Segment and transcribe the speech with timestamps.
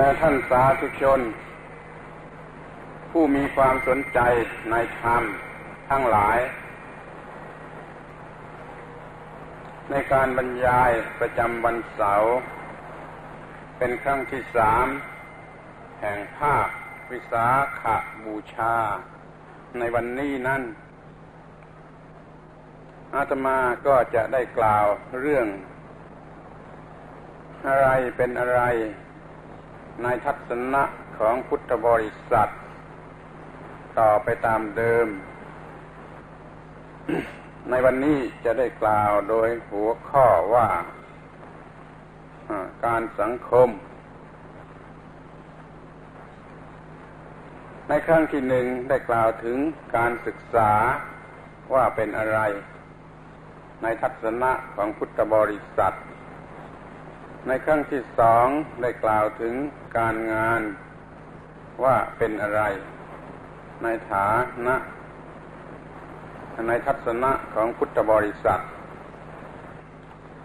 [0.00, 1.20] แต่ท่านสาธุชน
[3.10, 4.20] ผู้มีความสนใจ
[4.70, 5.22] ในธรรม
[5.90, 6.38] ทั้งหลาย
[9.90, 10.90] ในการบรรยาย
[11.20, 12.34] ประจำวันเสาร์
[13.78, 14.86] เป็นครั้งที่สาม
[16.00, 16.68] แห่งภาค
[17.10, 17.46] วิสา
[17.80, 17.82] ข
[18.24, 18.76] บูชา
[19.78, 20.62] ในวันนี้นั่น
[23.14, 24.86] อาตมาก็จะได้กล่าว
[25.20, 25.46] เรื่อง
[27.66, 28.62] อะไรเป็นอะไร
[30.02, 30.82] ในทัศนะ
[31.18, 32.48] ของพุทธบริษัท
[33.98, 35.06] ต่อไปตามเดิม
[37.70, 40.68] ในวันนี้จะได้กล่าวโดยหัวข้อว่า
[42.86, 43.68] การสังคม
[47.88, 49.58] ในครั้งที่หนึ่งได้กล่าวถึง
[49.96, 50.72] การศึกษา
[51.74, 52.38] ว่าเป็นอะไร
[53.82, 55.94] ในทัศนะของพุทธบริษัท
[57.46, 58.46] ในครั้งที่สอง
[58.82, 59.54] ได้กล่าวถึง
[59.96, 60.60] การงาน
[61.84, 62.62] ว่าเป็นอะไร
[63.82, 64.28] ในฐา
[64.66, 64.76] นะ
[66.68, 68.60] ในทัศนะของพุทธบริษัท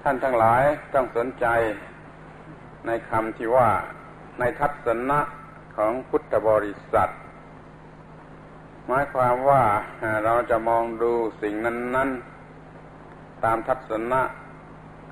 [0.04, 1.46] ท่านทั้งหลายต้องสนใจ
[2.88, 3.70] ในคำที่ว่า
[4.40, 5.20] ในทัศนะ
[5.78, 7.10] ของพุทธบริษัท
[8.88, 9.64] หมายความว่า
[10.26, 12.10] เราจะมองดูสิ่งนั้น
[12.76, 14.22] ๆ ตามทัศนะ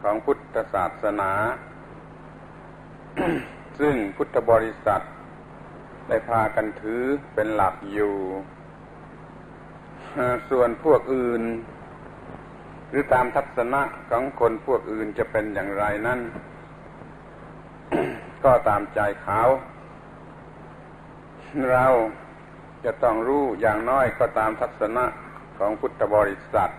[0.01, 1.31] ของพุทธศาสนา
[3.79, 5.01] ซึ่งพุทธบริษัท
[6.07, 8.15] ได้พากันถือเป็นหลักอยู่
[10.49, 11.43] ส่วนพวกอื่น
[12.89, 16.19] หรือตามทัศนะของคนพวกอื่นจะเป็นอย่างไรนั้น
[18.43, 19.41] ก็ตามใจเขา
[21.71, 21.87] เรา
[22.85, 25.05] จะต้องรู้อย่างน้อยก็ตามทัศนะ
[25.57, 26.71] ของพุทธบริษัท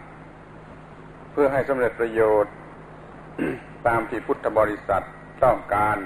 [1.33, 2.55] เพื่อให้สำเร็จประโยชน์
[3.87, 5.05] ตามที่พุทธบริษัท
[5.45, 5.97] ต้องการ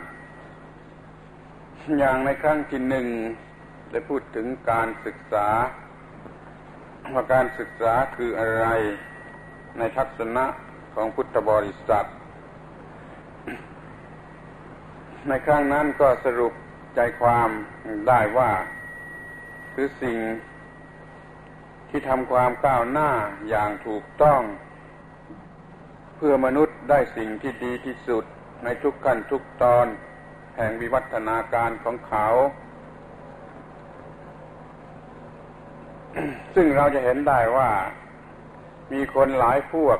[1.94, 3.06] อย่างในครั้งที่หนึ่ง
[3.90, 5.48] ได้พูดถึงการศึกษา
[7.12, 8.66] ว่าการศึกษาคืออะไร
[9.78, 10.44] ในทัศนะ
[10.94, 12.08] ของพุทธบริษัท
[15.28, 16.52] ในครั้งนั้นก็สรุป
[16.94, 17.48] ใจความ
[18.08, 18.52] ได้ว่า
[19.74, 20.18] คือสิ่ง
[21.88, 23.10] ที่ทำความก้าวหน้า
[23.48, 24.40] อย่างถูกต้อง
[26.16, 28.24] เพื่อมนุษย์ได้สิ่งที่ดีที่สุด
[28.64, 29.88] ในทุกขั้นทุกตอน
[30.56, 32.26] แห่งวิวัฒนาการของเขา
[36.54, 37.70] ซึ่งเราจะเห็นได้ว่า
[38.92, 39.98] มีคนหลายพวก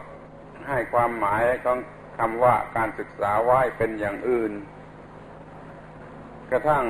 [0.69, 1.79] ให้ความหมายของ
[2.19, 4.53] คำว่าการศึกษาไว้เป็นอย่างอื่น
[6.51, 6.85] กระทั่ง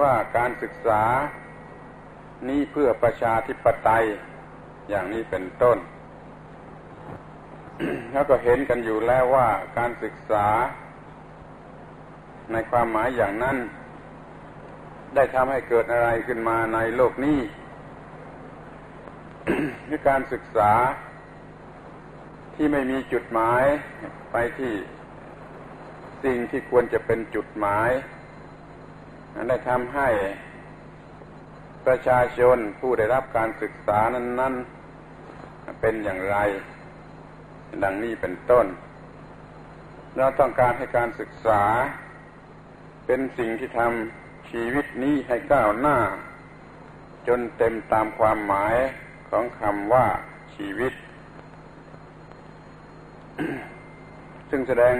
[0.00, 1.02] ว่าการศึกษา
[2.48, 4.06] นี้เพื่อประชาธิปไตย
[4.88, 5.78] อย่างนี้เป็นต้น
[8.12, 10.46] แล้วก็เห็นกันอยู่แล้วว่าการศึกษา
[12.52, 13.56] ในความหมายอย่างนั้น
[15.14, 17.40] ได้ทำให้เกิดอะไรขึ้นมาในโลกนี้
[19.88, 20.72] คือการศึกษา
[22.54, 23.64] ที่ไม่มีจุดหมาย
[24.32, 24.72] ไปที่
[26.24, 27.90] สิ่งที่ควรจะเป็นจุดหมาย
[29.48, 30.08] ได้ทำให้
[31.86, 34.54] ประชาชนผู้ได้รับการศึกษานั้น
[35.18, 36.36] ๆ เป็นอย่างไร
[37.84, 38.66] ดังนี้เป็นต้น
[40.16, 41.62] เราต้องการให้การศึกษา
[43.06, 45.98] เป็นสิ่งที่ทำชีวิตนี้ให้ก้าวหน้า
[47.28, 48.76] จนเต็มตามความหมาย
[49.30, 50.06] ของคำว่า
[50.54, 50.92] ชีวิต
[54.50, 54.94] ซึ่งแสดง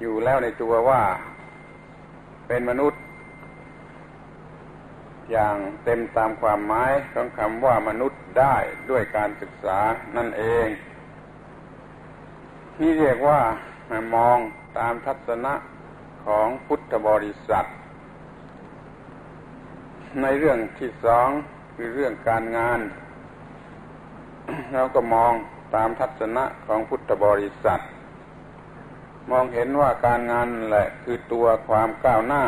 [0.00, 1.02] อยู่แล้วในตัวว่า
[2.48, 3.00] เป็นมนุษย์
[5.30, 8.56] อย่างเต็มตามความหมายของคำว่ามนุษย์ได้
[8.90, 9.78] ด้วยการศึกษา
[10.16, 10.66] นั่นเอง
[12.76, 13.40] ที่เรียกว่า
[14.14, 14.38] มอง
[14.78, 15.54] ตามทัศนะ
[16.26, 17.64] ของพุทธบริษัท
[20.22, 21.28] ในเรื่องที่สอง
[21.74, 22.80] คือเรื่องการงาน
[24.72, 25.32] เราก็มอง
[25.74, 27.80] ตามทัศนะของพุทธบริษัท
[29.30, 32.44] มองเห็นว่าการงานแหละคือตัวความก้าวหน้า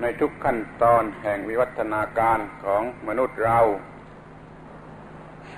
[0.00, 3.58] ในทุกขั้นตอนแห่งวิวัฒนาการของมนุษย์เรา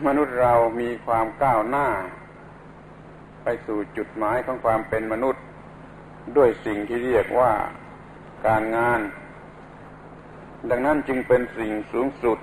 [0.07, 1.87] มนุษย์เรามีความก้าวหน้า
[3.43, 5.43] ไปสู่จุดหมายของความเป็นมนุษย์
[6.37, 7.53] ด้วยสิ่งที่เรียกว่า
[8.47, 9.01] การงาน
[10.71, 12.39] ดังนั้นจึงเป็นสิ่งสูงสุด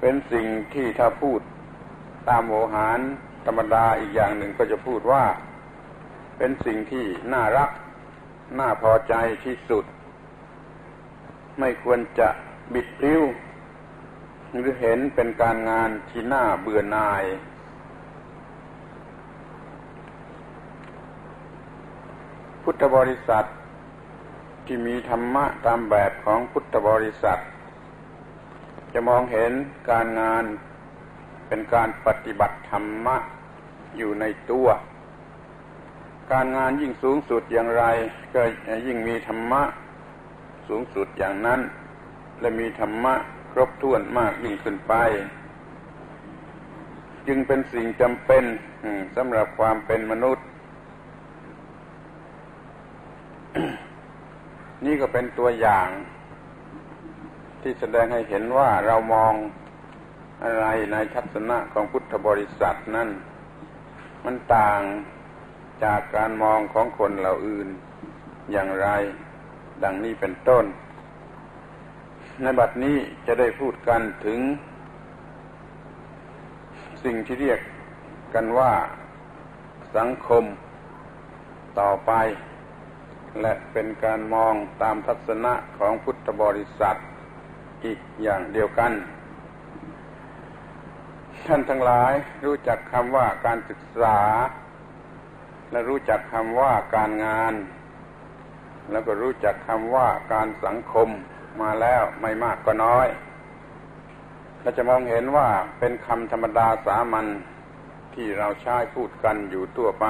[0.00, 1.40] เป็นสิ่งที่ถ้าพูด
[2.28, 3.00] ตามโวหาร
[3.46, 5.24] ธรรมดาอีกอย่างหนึ่งก็จะพูดว่า
[6.38, 7.70] เป็นสิ่งที่น่ารัก
[8.58, 9.14] น่าพอใจ
[9.44, 9.84] ที่สุด
[11.58, 12.28] ไม่ควรจะ
[12.74, 13.22] บิดพลิ้ว
[14.50, 17.24] หรือเห็นเป็นการงานที่น่าเบื่อหน่าย
[22.68, 23.46] พุทธบริษัท
[24.66, 27.40] ที่มีธรรมะตามแบบของพุทธบริษัท
[28.92, 29.52] จะมองเห็น
[29.90, 30.44] การงาน
[31.48, 33.16] เป็นการปฏิบัติธรรมะ
[33.96, 34.68] อยู่ในตัว
[36.32, 37.84] การงานยิ่งสูงสุดอย่างไร
[38.34, 38.42] ก็
[38.86, 39.62] ยิ่งมีธรรมะ
[40.68, 41.60] สูงสุดอย่างนั้น
[42.40, 43.14] และมีธรรมะ
[43.52, 44.94] ครบถ้วนมากยิ่งขึ้นไป
[47.26, 48.44] จึงเป็นสิ่งจำเป็น
[49.16, 50.46] สำหรับความเป็นมนุษย์
[54.84, 55.88] นี่ก็เป็นตัวอย่าง
[57.62, 59.34] ที่แสดงให้เห็นว่าเรามอง
[60.42, 63.08] อะไรในทัศนะของพุทธบริษัทนั้น
[64.24, 64.80] มันต่าง
[65.84, 67.68] จากการมองของคนเหล่าอื่น
[68.52, 68.88] อย่างไร
[69.82, 70.64] ดังนี้เป็นต้น
[72.42, 74.40] ในบัดนี้จะได้พูดกันถึง
[77.04, 77.60] สิ่งที่เรียก
[78.34, 78.72] กันว่า
[79.96, 80.44] สังคม
[81.80, 82.12] ต่อไป
[83.40, 86.98] และเป็นการมองตามทัศนะของพุทธบริษัท
[87.84, 88.92] อีกอย่างเดียวกัน
[91.46, 92.12] ท่านทั้งหลาย
[92.46, 94.18] รู้จักคำว่าการศึกษา
[95.70, 97.54] และรู้จักคำว่าการงาน
[98.90, 101.08] แล้วก็รู้จักคำว่าการสังคม
[101.60, 103.06] มาแล้วไม่มากก็น้อย
[104.60, 105.48] เราจะมองเห็นว่า
[105.78, 107.26] เป็นคำธรรมดาสามัญ
[108.14, 110.06] ที่เราใช้พูดกันอยู่ทั่วไป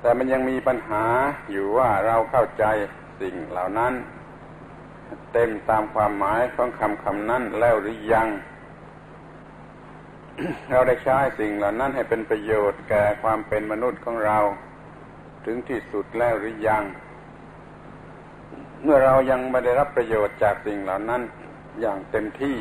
[0.00, 1.04] แต่มันยังมีปัญหา
[1.50, 2.64] อยู่ว่าเราเข้าใจ
[3.20, 3.92] สิ่งเหล่านั้น
[5.32, 8.28] เต็มตามความหมายของคำคำนั้นแล้วหรือยัง
[10.70, 14.38] เราได้ใช้สิ่งเหล่านั้นให้เป็นประโยชน์แก่ความเป็นมนุษย์ของเรา
[15.44, 16.84] ถึงที่สุดแล้วหรือยัง
[18.82, 21.22] เมื่อเรายังไม่ได้รับประโยชน์จากสิ่งเหล่านั้น
[21.80, 22.58] อย่างเต็มที่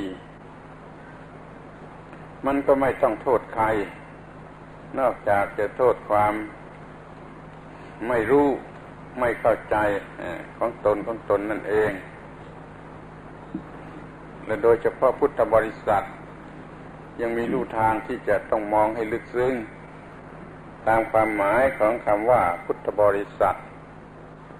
[2.45, 3.65] มันก็ไม่ต้องโทษใคร
[4.99, 6.33] นอกจากจะโทษความ
[8.07, 8.47] ไม่รู้
[9.19, 9.75] ไม่เข้าใจ
[10.57, 11.91] ของตนของตนนั่นเอง
[14.45, 16.03] และโดยเฉพาะพุทธบริษัท
[17.21, 19.53] ยังมีลู่ทางที่จะต้องมองให้ลึกซึ้ง
[20.87, 23.57] ตามความหมายของคำว่าพุทธบริษัท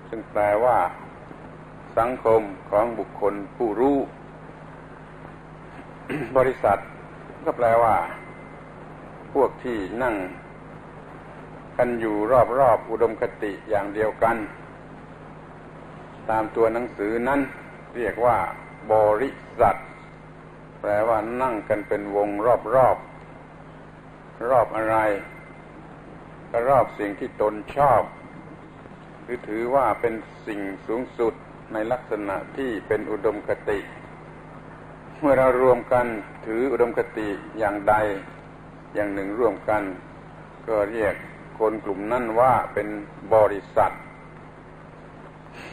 [0.09, 0.77] ซึ่งแปลว่า
[1.97, 3.97] สังคมของบุคคลผู้รู้
[6.37, 6.79] บริษัท
[7.45, 7.95] ก็แปลว่า
[9.33, 10.15] พวกที่นั่ง
[11.79, 12.15] กันอยู่
[12.59, 14.35] รอบๆอุดมคติอย่างเดียวกัน
[16.29, 17.39] ตามตัวหนังสือนั้น
[17.97, 18.37] เรียกว่า
[18.93, 19.75] บริษัท
[20.81, 22.97] แปลว่านั่งกันเป็นวงรอบรอบ
[24.49, 24.97] รอบอะไร
[26.49, 28.01] ก็รอบสิ่งที่ตนชอบ
[29.23, 30.13] หรือถือว่าเป็น
[30.47, 31.33] สิ่งสูงสุด
[31.73, 33.79] ในลักษณะที่เป็นอุดมคติ
[35.19, 36.05] เมื่อเรารวมกัน
[36.45, 37.27] ถืออุดมคติ
[37.59, 37.95] อย่างใด
[38.93, 39.83] อย่างหนึ่งร่วมกัน
[40.67, 41.15] ก็เรียก
[41.59, 42.87] คนกลุ่มนั้นว่าเป็น
[43.35, 43.93] บริษัท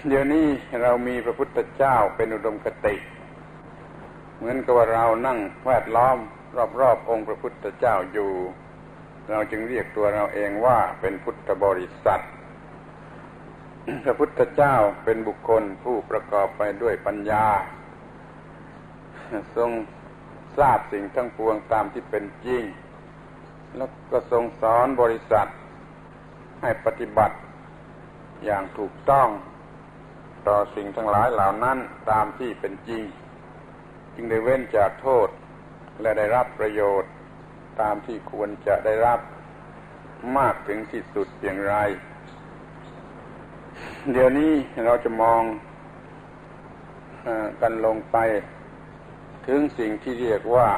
[0.09, 0.47] เดี๋ยวนี้
[0.83, 2.97] เรามีพระพุทธเจ้าเป็นอุดมคติ
[4.37, 6.17] เหมือนกับว่าเรานั่งแวดล้อม
[6.81, 8.31] รอบๆองค์พระพุทธเจ้าอยู่
[9.31, 12.23] เราจึงเรียกตัวเราเองว่าเป็นพุทธบริษัท
[14.05, 14.75] พระพุทธเจ้า
[15.05, 17.47] เป็นบุคคลผู้ประกอบไปด้วยปัญญา
[19.57, 19.71] ทรง
[20.59, 22.63] ทราบสิ่งทั้งปวงตามที่เป็นจริง
[23.77, 25.49] แล้วก็ทรงสอนบริษัท
[26.63, 27.37] ให้ปฏิบัติ
[28.45, 29.29] อย่างถูกต้อง
[30.47, 31.79] ต่อสิ่งทั้งหลายเหล่านั้น
[32.11, 33.03] ตามที่เป็นจริง
[34.15, 35.29] จึงได้เว้นจากโทษ
[36.01, 37.11] และได้รับประโยชน์
[37.81, 39.21] ตามที่ควรจะได้รับ
[40.39, 41.75] มากถึงที่สุดเพียงไร
[44.13, 44.53] เดี๋ยวนี้
[44.85, 45.43] เราจะมอง
[47.27, 47.29] อ
[47.61, 48.17] กันลงไป
[49.47, 50.69] ถึงสิ่งที่เรียกว่า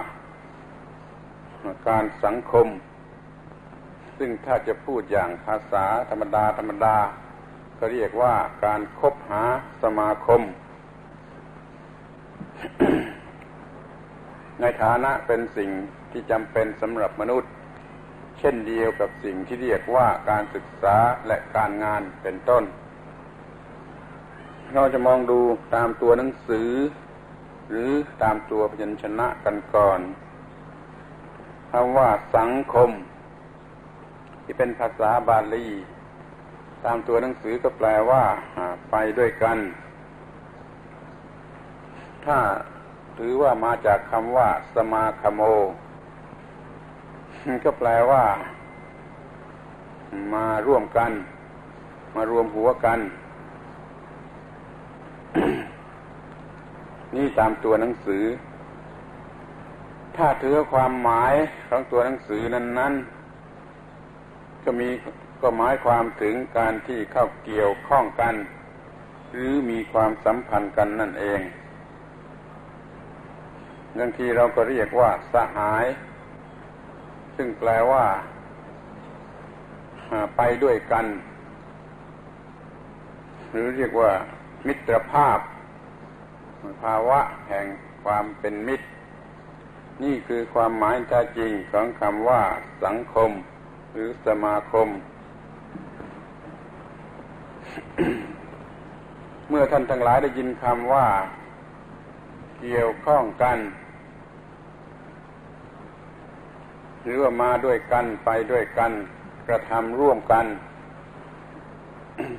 [1.88, 2.66] การสังคม
[4.18, 6.96] ซึ่งถ้าจะพูดอย่างภาษาธรรมดาธรรมดา
[7.78, 8.34] ก็เรียกว่า
[8.64, 9.44] การคบหา
[9.82, 10.42] สมาคม
[14.60, 15.70] ในฐานะเป็นสิ่ง
[16.12, 17.52] ที่จำเป็นสำหรับมนุษย์
[18.38, 20.96] เช่นเดียวกับสิ่งที่เรียกว่าการศึกษา
[21.26, 22.64] และการงานเป็นต้น
[24.74, 25.40] เราจะมองดู
[25.74, 26.70] ตามตัวหนังสือ
[27.68, 27.90] หรือ
[28.22, 30.00] ตามตัวพยัญชนะกันก่อน
[31.70, 32.90] คำว่าสังคม
[34.50, 35.66] ที่เป็นภาษาบาลี
[36.84, 38.24] ตามตัวหนังสือก็แปลว่า
[38.90, 39.58] ไปด้วยกัน
[42.24, 42.38] ถ้า
[43.18, 45.40] ถือว่ามาจากคำว่า สมาคโม
[47.64, 48.24] ก็แปลว่า
[50.34, 51.10] มาร่วมกัน
[52.14, 52.98] มารวมหัวกัน
[57.14, 58.24] นี่ตามตัวหนังสือ
[60.16, 61.34] ถ้าถือความหมาย
[61.68, 62.94] ของตัวหนังสือนั้นนั้น
[64.64, 64.88] ก็มี
[65.40, 68.34] ก็หมายความถึงการที่เข้าเกี่ยวข้องกัน
[69.30, 71.40] หรือมีความสัมพันธ์กันนั่นเอง
[73.98, 75.86] บางทีเราก็เรียกว่าสหาย
[77.36, 78.06] ซึ่งแปลว่า
[80.36, 81.06] ไปด้วยกัน
[83.50, 84.12] หรือเรียกว่า
[84.66, 85.38] มิตรภาพ
[86.82, 87.66] ภาวะแห่ง
[88.04, 88.86] ความเป็นมิตร
[90.04, 92.42] นี่คือความหมายแท้จริงของคำว่า
[92.84, 93.30] สังคม
[93.98, 94.88] รือสมาคม
[99.48, 101.06] เมื่อท่านทั้งหลายได้ยินคำว่า
[102.60, 103.58] เกี่ยวข้องกัน
[107.02, 108.92] หรือว่ามาด้วยกันไปด้วยกัน
[109.48, 110.46] กระทำร่วมกัน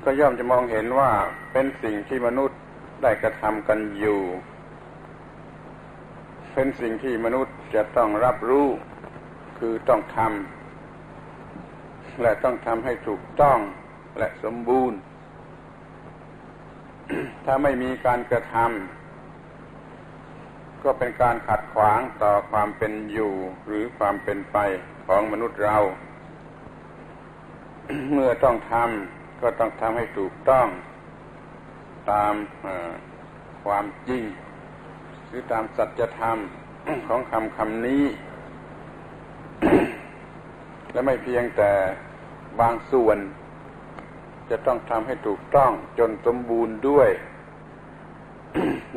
[0.04, 1.12] ก็ย่อมจะมองเห็นว่า
[1.52, 2.58] เป็นสิ่งที่มนุษย์
[3.04, 4.22] ได้กระทำกันอยู่
[6.54, 8.68] เป็นสิ่งที่มนุษย์จะต้องรับรู้
[9.58, 10.59] คือต้องทำ
[12.22, 13.60] และต้องทำให้ถูกต้อง
[14.18, 14.98] และสมบูรณ์
[17.46, 23.34] ถ้าไม่มีการกระทำก็เป็นการขัดขวางต่อความเป็นอยู่
[23.66, 24.58] หรือความเป็นไป
[25.08, 25.78] ของมนุษย์เรา
[28.14, 30.68] เมื่อต้องทำก็ต้องทำให้ถูกต้อง
[32.12, 32.34] ตาม
[33.64, 34.24] ความจริง
[35.28, 36.38] หรือตามสัจธรรม
[37.08, 38.04] ของคำคำนี้
[40.92, 41.72] และไม่เพียงแต่
[42.60, 43.18] บางส่วน
[44.50, 47.10] จะต้องทำให้ถูกต้องจนสมบูรณ์ด้วย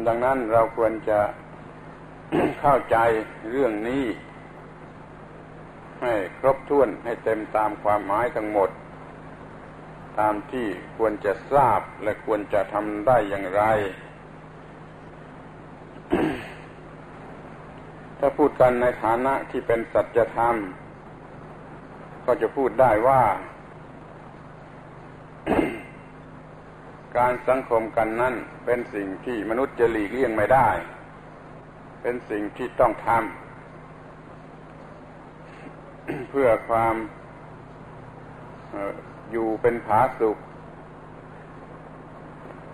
[0.06, 1.20] ดังนั้นเราควรจะ
[2.60, 2.96] เข้าใจ
[3.50, 4.04] เรื่องนี้
[6.02, 8.70] ให้ครบถ้วนให้เต็มตามความหมายทั้งหมด
[10.18, 10.66] ตามที่
[10.96, 13.62] ควรจะทราบและควรจะทำได้อย่างไร
[18.18, 20.56] ถ้าพูดกันในฐานะที่เป็นสัจธรรม
[22.26, 23.22] ก็จะพูดได้ว่า
[27.16, 28.34] การสังคมกันนั้น
[28.64, 30.68] เป็นสิ่งที่มนุษย์จะหลีกเลี่ยงไม่ได้
[32.02, 33.20] เป็นสิ่งที่ต้องทำ
[36.30, 36.94] เพื่อความ
[39.32, 40.38] อยู่เป็นผาสุข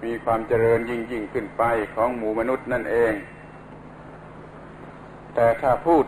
[0.05, 1.63] มีความเจริญยิ่งยิ่งขึ้นไป
[1.95, 3.13] ของหมู่มนุษย์นั่นเอง
[5.35, 6.05] แต่ถ้าพูด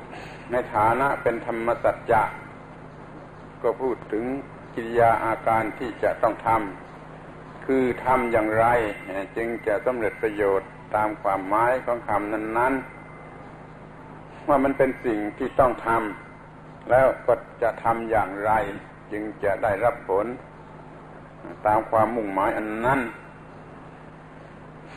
[0.51, 2.23] ในฐานะเป็นธรรมสัจจะ
[3.63, 4.25] ก็พูดถึง
[4.75, 8.67] กิริยาอาการที่จะต้องทำคือทำอย่างไร
[9.37, 12.75] จึงจะสำเร็จประโยชน์ตามความหมายของคำนั้น
[13.61, 18.53] ๆ ว่ามันเป็นสิ่งที่ต้องทำแล้วก็จะทำอย่างไร
[19.13, 20.27] จึงจะได้รับผล
[21.67, 23.01] ตามความมุ่งหมายอันนั้น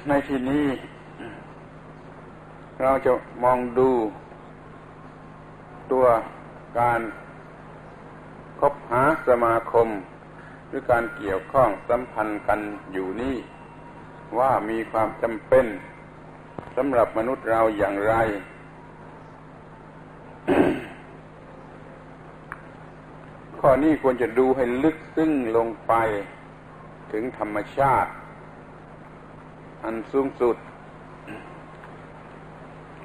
[0.08, 0.66] ในที่นี้
[2.82, 3.12] เราจะ
[3.44, 3.90] มองดู
[5.92, 6.06] ตัว
[6.80, 7.00] การ
[8.72, 9.88] บหาสมาคม
[10.68, 12.60] หรือการเกี่ยวข้องสัมพันธ์กัน
[12.92, 13.36] อยู่นี่
[14.38, 15.66] ว่ามีความจำเป็น
[16.76, 18.14] สำหรับมนุษย์เราอย่างไร
[23.60, 25.94] ข้อนี้ควรจะดูให้ลึกซึ้งลงไป
[27.12, 28.12] ถึงธรรมชาติ
[29.84, 30.58] อันสูงสุด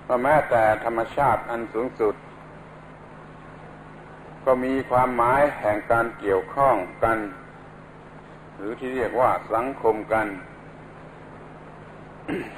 [0.07, 2.15] ว่าแม้แต่ธรรมชาติอันสูงสุด
[4.51, 7.19] ก็มีความหมายแห่งการเกี่ยวข้องกัน
[8.57, 10.27] หรือที่เรียกว่าสังคมกัน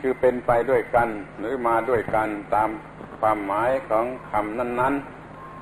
[0.00, 2.70] คือเป็นไปด้วยกัน หรือมาด้วยกันตาม
[3.20, 4.94] ความหมายของคำนั้น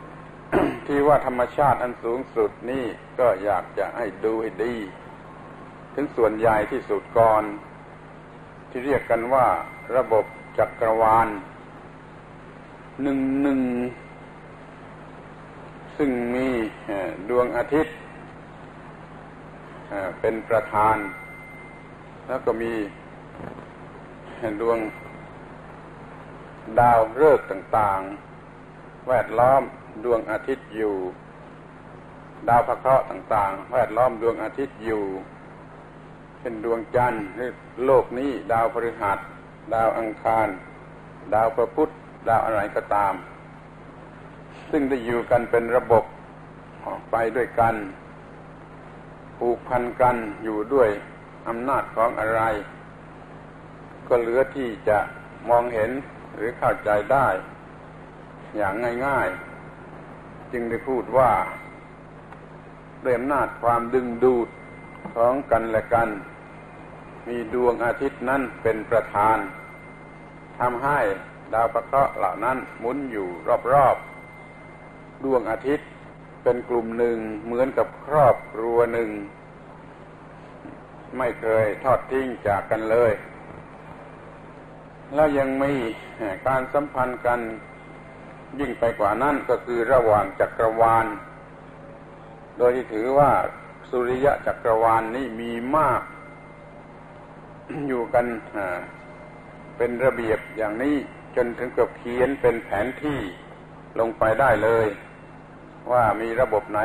[0.08, 2.84] ๆ ที่ว่าธรรมชาติอันสูงสุดนี่
[3.18, 4.74] ก็อยากจะให้ดูให้ดี
[5.94, 7.42] ถึงส่วนใหญ่ที่สุดก่อน
[8.70, 9.46] ที่เรียกกันว่า
[9.96, 10.24] ระบบ
[10.58, 11.28] จักรวาล
[13.02, 13.60] หนึ่งหนึ่ง
[15.98, 16.48] ซึ่งมี
[17.30, 17.94] ดวงอาทิตย์
[20.20, 20.96] เป็นประธาน
[22.28, 22.72] แล้วก็มี
[24.60, 24.78] ดวง
[26.80, 29.62] ดาวฤกษ์ต่างๆ แวดล้อม
[30.04, 30.94] ดวงอาทิตย์อยู่
[32.48, 35.04] ดาวพระเคราะห์ต่างๆ แวดล้อมดวงอาทิตย์อยู่
[36.38, 37.50] เช่นดวงจันทร์หรือ
[37.84, 39.18] โลกนี้ ดาวพฤหัส
[39.74, 40.48] ดาวอังคาร
[41.34, 41.88] ดาวพระพุธ
[42.28, 43.14] ดาวอะไรก็ตาม
[44.70, 46.04] ซึ่งได้อยู่กันเป็นระบบ
[47.10, 47.74] ไปด้วยกัน
[49.38, 50.90] ผูกพันกันอยู่ด้วย
[51.48, 52.42] อำนาจของอะไร
[54.08, 54.98] ก็เหลือที่จะ
[55.48, 55.90] มองเห็น
[56.34, 57.28] หรือเข้าใจได้
[58.56, 58.74] อย่าง
[59.06, 59.28] ง่าย
[59.90, 61.30] ๆ จึงได้พูดว่า
[63.04, 64.48] ด้วยอำนาจความดึงดูด
[65.14, 66.08] ของกันและกัน
[67.28, 69.38] มีดวงอาทิตย์นั้นเป็นประธาน
[70.58, 71.00] ทำให้
[71.52, 73.28] ดาวประเคราะห์เหล่านั้นหมุนอยู่
[73.72, 74.07] รอบๆ
[75.24, 75.88] ดวงอาทิตย์
[76.42, 79.10] เป็นกลุ่มหนึ่งเหมือนกับครอบครัวหนึ่ง
[81.18, 83.12] ไม่เคยทอดทิ้งจากกันเลย
[85.14, 85.72] แล้วยังมี
[86.46, 87.40] การสัมพันธ์กัน
[88.60, 91.06] ยิ่งไปกว่านั้นก็คือระหว่างจักรวาล
[92.58, 93.30] โดยที่ถือว่า
[93.90, 96.02] สุริยะจักรวาลนนี้มีมาก
[97.88, 98.26] อยู่กัน
[99.76, 100.96] เป็นระเบียบอย่างนี้
[101.36, 103.20] จนถึงกับเขียนเป็นแผนที่
[103.98, 104.86] ลงไปได้เลย
[105.92, 106.80] ว่ามีระบบไหน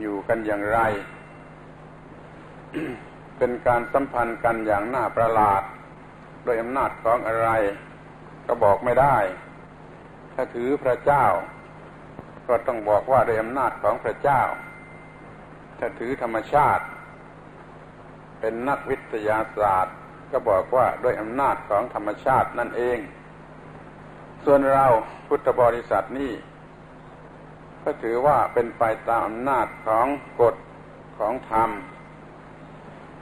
[0.00, 0.80] อยู่กันอย่างไร
[3.38, 5.62] เป็นการสัมพันธ์กันอย่างน่าประหลาด
[6.44, 7.48] โดยอำนาจของอะไร
[8.46, 9.16] ก็บอกไม่ได้
[10.34, 11.24] ถ้าถือพระเจ้า
[12.48, 14.42] ก็ต้องบอกว่าโดยอำนาจของพระเจ้า
[15.78, 16.84] ถ้าถือธรรมชาติ
[18.40, 19.96] เป็นนักวิทยาศาสตร์
[20.32, 22.98] ก็บอกว่าด้วยอำนาจของธรรมชาตินั่นเอง
[24.44, 24.86] ส่วนเรา
[25.28, 26.32] พุทธบริษัทนี่
[27.84, 30.06] ก็ถือว่าเป็นไปตามอำนาจของ
[30.40, 30.56] กฎ
[31.18, 31.70] ของธรรม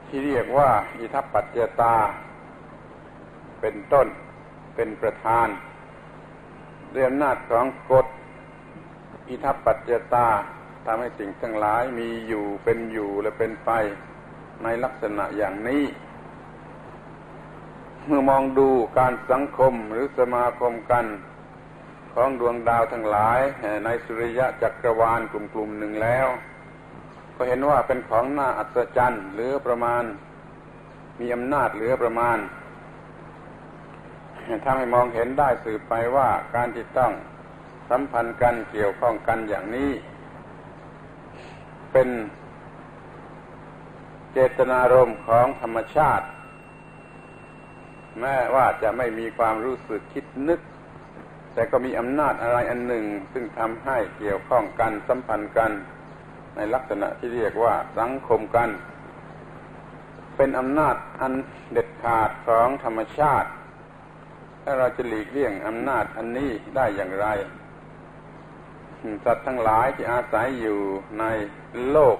[0.06, 1.94] ที่เรียกว่าอิทัปปัจเจตา
[3.60, 4.06] เป็นต้น
[4.74, 5.48] เป็นประธาน
[6.92, 8.06] ด้วยอำนาจของกฎ
[9.28, 10.26] อิทัปปัจเจตา
[10.84, 13.70] ทำให้สิ่งทั้งหลายมีอยู่เป็นอยู่และเป็นไป
[14.62, 15.84] ในลักษณะอย่างนี้
[18.06, 21.04] เมื่อมองดูการสังคมหรือสมาคมกัน
[22.14, 23.40] ของดวงดาวทั้งหลาย
[23.84, 26.26] ในสุริยะจักรวาลกลุ่มๆหนึ่งแล้ว
[27.36, 30.04] ก็เห็นว่าเป็นของน่าอัศจรรย์เหลือประมาณ
[31.20, 32.38] มีอำนาจเหลือประมาณ
[34.64, 37.12] ทำให้มองเห็นได้สืบไปว่าการที่ต้อง
[37.90, 39.90] สัมพันธ์กันเกี่ยวข้องกันอย่างนี้
[41.92, 42.08] เป็น
[44.32, 46.26] เจตนารมณ์ของธรรมชาติ
[48.20, 50.60] แม้ว่าจะไม่มีความรู้สึกคิดนึก
[51.60, 55.70] แต่ก็มีอำนาจอะไรอันหนึ่ง ซึ่งทำให้เกี่ยวข้องกันสัมพันธ์กัน
[56.56, 58.68] ในลักษณะที่เรียกว่าสังคมกัน
[60.36, 61.34] เป็นอำนาจอัน
[61.72, 63.48] เด็ดขาดของธรรมชาติ
[64.62, 67.26] ถ้าเราจะหลีกเลี่ยงอำนาจอันนี้ได้อย่างไร
[69.24, 70.78] สัตว์ทั้งหลายที่อาศัยอยู่
[71.20, 71.24] ใน
[71.90, 72.18] โลก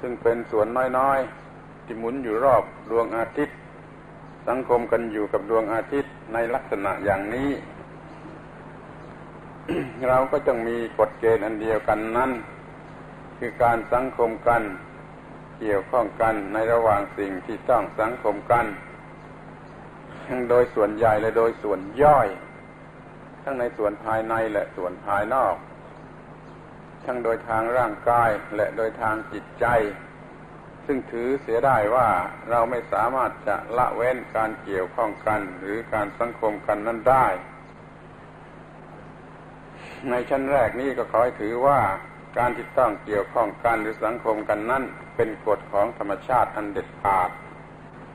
[0.00, 0.66] ซึ่งเป็นส่วน
[0.98, 3.56] น้อยๆ ที่หมุนอยู่รอบดวงอาทิตย์
[4.48, 7.50] สังคมกันอยู่กับดวงอาทิตย์ในลักษณะอย่างนี้
[10.08, 12.30] เราก็จงมีกฎเกณฑ์อันเดียวกันนั้น
[13.38, 14.62] คือการสังคมกัน
[15.60, 18.66] เกี่ยวข้องกันในระหว่างสิ่งที่ต้องสังคมกัน
[20.26, 22.28] ทั้งโดยส่วนใหญ่และโดยส่วนย่อย
[23.42, 25.56] ทั้งในส่วนภายในและส่วนภายนอก
[27.04, 29.66] ทั้งโดยทางร่างกายและโดยทางจิตใจ
[30.86, 32.08] ซึ่งถือเสียได้ว่า
[32.50, 37.26] เราไม่สามารถจะละเว้นการเกี่ยวข้องกัน หรือการสังคมกันนั้นได้
[40.08, 41.80] ในชั้นแรกนี้ก็ขอให้ถือว่า
[42.38, 44.82] การที่ต้องเกี่ยวข้องกันหรือสังคมกันนั้น
[45.16, 47.30] เป็นกฎของธรรมชาติอันเด็ดขาด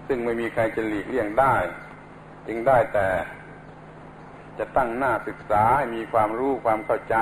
[0.07, 1.55] ซึ่งไม่มีใครจะหลีกเลี่ยงได้
[2.47, 3.07] จึงได้แต่
[4.57, 7.15] จะตั้งหน้าศึกษาให้มีความรู้ความเข้าใจ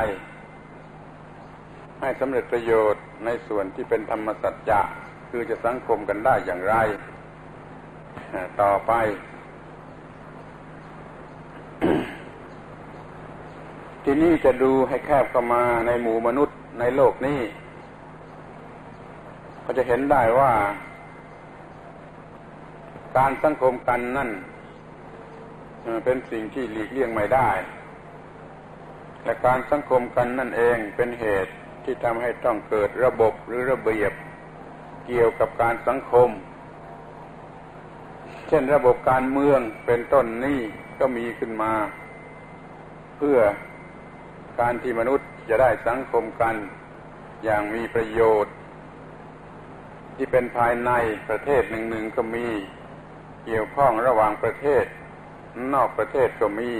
[2.02, 4.82] ให้สำเร็จประโยชน์ในส่วนที่เป็นธรรมสัจจะ
[5.30, 6.76] คือจะสังคมกันได้อย่างไร
[8.62, 8.91] ต่อไป
[14.06, 17.42] ที่นี่จะดูให้แคบเข้ามาในหมู่มนุษย์ในโลกนี้
[19.63, 20.54] ก็จะเห็นได้ว่า
[23.18, 24.30] การสังคมกันนั่น
[26.06, 27.50] เป็นสิ่งที่หลีกเลี่ยงไม่ได้
[29.24, 34.13] และการสังคมกันนั่นเองเป็นเหตุที่ทำให้ต้องเกิดระบบหรือระเบียบ
[35.08, 36.30] เกี่ยวกับการสังคม
[38.48, 40.60] เช่นระบบการเมืองเป็นต้นนี่
[41.00, 41.74] ก็มีขึ้นมา
[43.18, 43.38] เพื่อ
[44.60, 46.56] การที่มนุษย์จะได้สังคมกัน
[47.44, 48.54] อย่างมีประโยชน์
[50.16, 50.92] ที่เป็นภายใน
[51.30, 52.48] ประเทศหนึ่งๆก็มี
[53.46, 54.86] เกี่ยวข้องระหว่างประเทศ
[55.74, 56.72] นอกประเทศก็มี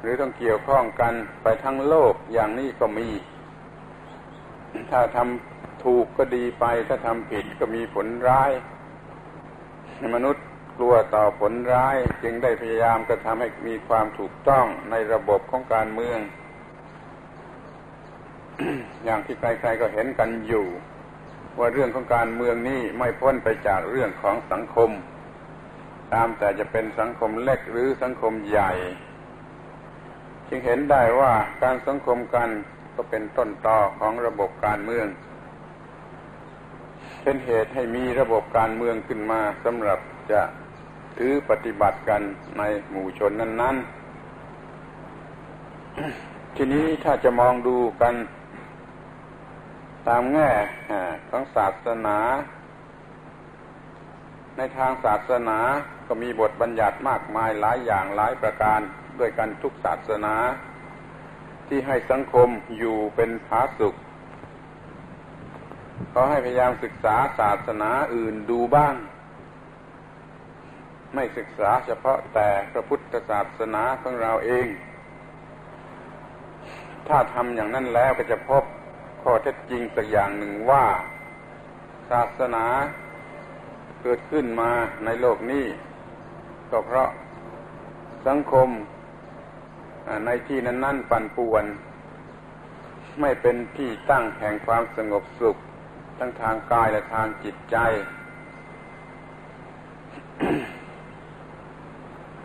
[0.00, 3.08] หรือต้องเกี่ยวข้องกันไปทั้งโลกอย่างนี้ก็มี
[4.90, 8.50] ถ้าทำถูกก็ดีไป ถ้าทำผิดก็มีผลร้าย
[10.14, 10.44] มนุษย์
[10.78, 16.18] กลัวต่อผลร้ายจึงได้พยายามกระทำให้มีความถูกต้องในระบบของการเมือง
[19.04, 20.66] อย่างที่ใครๆก็เห็นกันอยู่
[21.58, 24.90] ว่าเรื่องของการเมืองนี้ไม่พ้นไปจากเรื่องของสังคม
[26.14, 28.72] ตามแต่จะเป็นสังคมเล็กหรือสังคมใหญ่
[30.48, 32.48] จึงเห็นได้ว่าการสังคมกัน
[32.94, 35.06] ก็เป็นต้นตอของระบบการเมือง
[37.22, 39.98] เป็นเหตุให้มีระบบการเมืองขึ้นมาสำหรับ
[40.32, 40.42] จะ
[41.16, 42.22] ถือปฏิบัติกัน
[42.58, 43.84] ในหมู่ชนนั้น ๆ
[46.56, 48.14] ทีนี้ถ้าจะมองดูกัน
[50.08, 50.50] ตามแง่
[51.30, 52.18] ของศาสนา
[54.56, 55.58] ในทางศาสนา
[56.06, 58.80] ก็มีบทบัญญัติมากมายหลายอย่างหลายประการ
[59.20, 60.34] ด้วยกันทุกศาสนา
[61.68, 63.94] ที่ให้สังคมอยู่เป็นผาสุข
[66.10, 68.94] เขาให้พยายามศึกษาศาสนาอื่นดูบ้าง
[71.14, 74.66] ไม่ศึกษาเฉพาะแต่พระพุทธศาสนาของเราเอง
[77.08, 78.64] ถ้าทำอย่างนั้นแล้วก็จะพบ
[79.26, 80.84] ข้อเท็จจริงสักอย่างหนึ่งว่า
[82.10, 82.66] ศาสนา
[84.02, 84.70] เกิดขึ้นมา
[85.04, 85.64] ในโลกนี้
[86.70, 87.08] ก็เพราะ
[88.26, 88.68] สังคม
[90.26, 91.64] ในที่นั้น ๆ ปั่นป่วน
[93.20, 95.56] ไม่เป็นที่ตั้งแห่งความสงบสุข
[96.18, 97.76] ทั้งทางกายและทางจิตใจ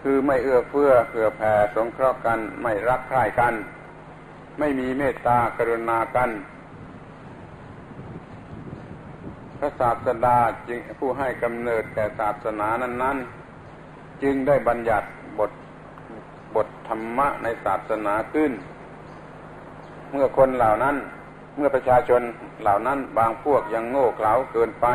[0.01, 3.53] คือไม่เอื้อเฟื้อเผื่อแผ่สงเคราะห์กัน ไม่รักใคร่กัน
[4.59, 6.29] ไม่มีเมตตากรุณากัน
[9.59, 13.17] พระศาสดาจึงผู้ให้กำเนิดแก่ศาสนานั้น
[13.69, 15.07] ๆ จึงได้บัญญัติ
[15.39, 15.51] บท
[16.55, 18.51] บทธรรมะในศาสนาขึ้น
[20.11, 20.95] เมื่อคนเหล่านั้น
[21.55, 22.21] เมื่อประชาชน
[22.61, 24.87] เหล่านั้นบางพวกยังโง่เขลาเกินไป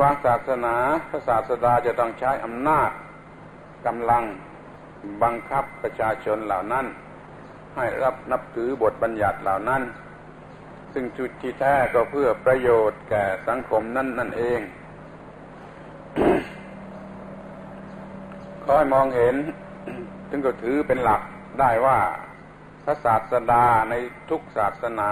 [0.00, 0.76] วางศาสนา
[1.10, 2.90] พระศาสดาจะต้องใช้อำนาจ
[3.86, 4.22] กำลัง
[5.22, 6.86] บังคับประชาชนเหล่านั้น
[7.76, 9.82] ให้รับนับถือบทบัญญัติเหล่านั้น
[10.92, 14.60] ซึ่งจุดที่แท้ก็เพื่อประโยชน์แก่สังคมนั่นนั่นเอง
[18.62, 19.36] ขอให้มองเห็น
[20.28, 21.22] ถึงก็ถือเป็นหลัก
[21.60, 21.98] ได้ว่า
[22.84, 23.94] พระศาสดาใน
[24.30, 25.10] ทุกศาสนา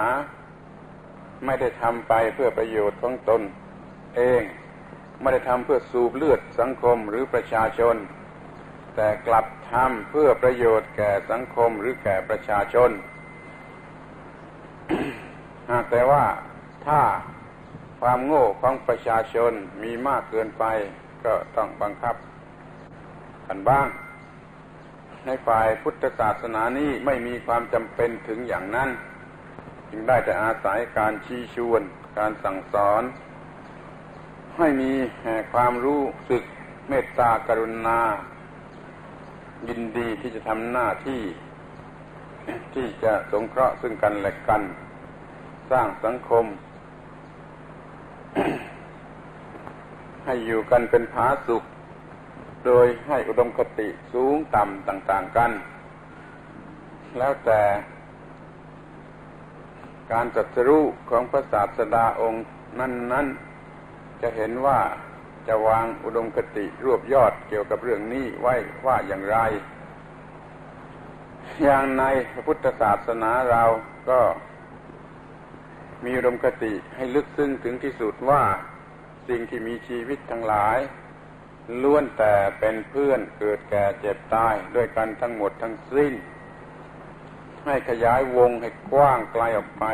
[1.45, 3.41] ไม่ได้ทำไปเพื่อประโยชน์ของตน
[4.15, 4.41] เอง
[5.21, 7.95] ไม่ได้ทำเพื่อสูบเลือดสังคมหรือประชาชน
[8.95, 12.89] แต่กลับทำเพื่อประโยชน์แก่สังคมหรือแก่ประชาชน
[15.89, 16.25] แต่ว่า
[16.85, 17.01] ถ้า
[18.01, 19.51] ความโง่ของประชาชน
[19.83, 20.65] มีมากเกินไป
[21.23, 22.15] ก็ต้องบังคับ
[23.47, 23.87] กันบ้าง
[25.25, 28.89] ในฝ่ายพุทธศาสนานี้ไม่มีความจำเป็นถึงอย่างนั้น
[29.89, 31.81] จึงได้แต่อาศัยการชี้ชวน
[32.17, 33.03] การสั่งสอน
[34.57, 34.91] ให้มี
[35.53, 36.43] ความรู้สึก
[36.87, 37.99] เมตตากรุณา
[39.67, 41.21] ยินดีที่จะทำหน้าที่
[42.73, 44.61] ที่จะสงเคราะห์ซึ่งกันและกัน
[45.71, 46.45] สร้างสังคม
[50.25, 51.63] ให้อยู่กันเป็นผาสุข
[52.65, 55.51] โดยให้อุดมคติสูงต่ำต่างๆกัน
[57.17, 57.61] แล้วแต่
[60.11, 62.45] การจัดสรู้ของพระศาสดาองค์
[62.79, 63.27] นั้น
[63.73, 64.79] ๆ จะเห็นว่า
[65.47, 68.55] จะวางอุดมคติรวบยอดเกี่ยวกับเรื่องนี้ไว้
[68.85, 69.37] ว่าอย่างไร
[71.63, 72.03] อย่างใน
[72.33, 73.63] พระพุทธศาสนาเรา
[74.09, 74.19] ก็
[76.05, 78.43] มีอุดมคติให้ลึกซึ้งถึงที่สุดว่า
[79.27, 80.77] สิ่งที่มีชีวิตทั้งหลาย
[81.83, 86.13] ล้วนแต่เป็นเพื่อนเกิดแก่เจ็บตายด้วยกันทั้งหมดทั้งสิ้น
[87.65, 89.85] ให้ขยายวงให้กว้างไกลออกไป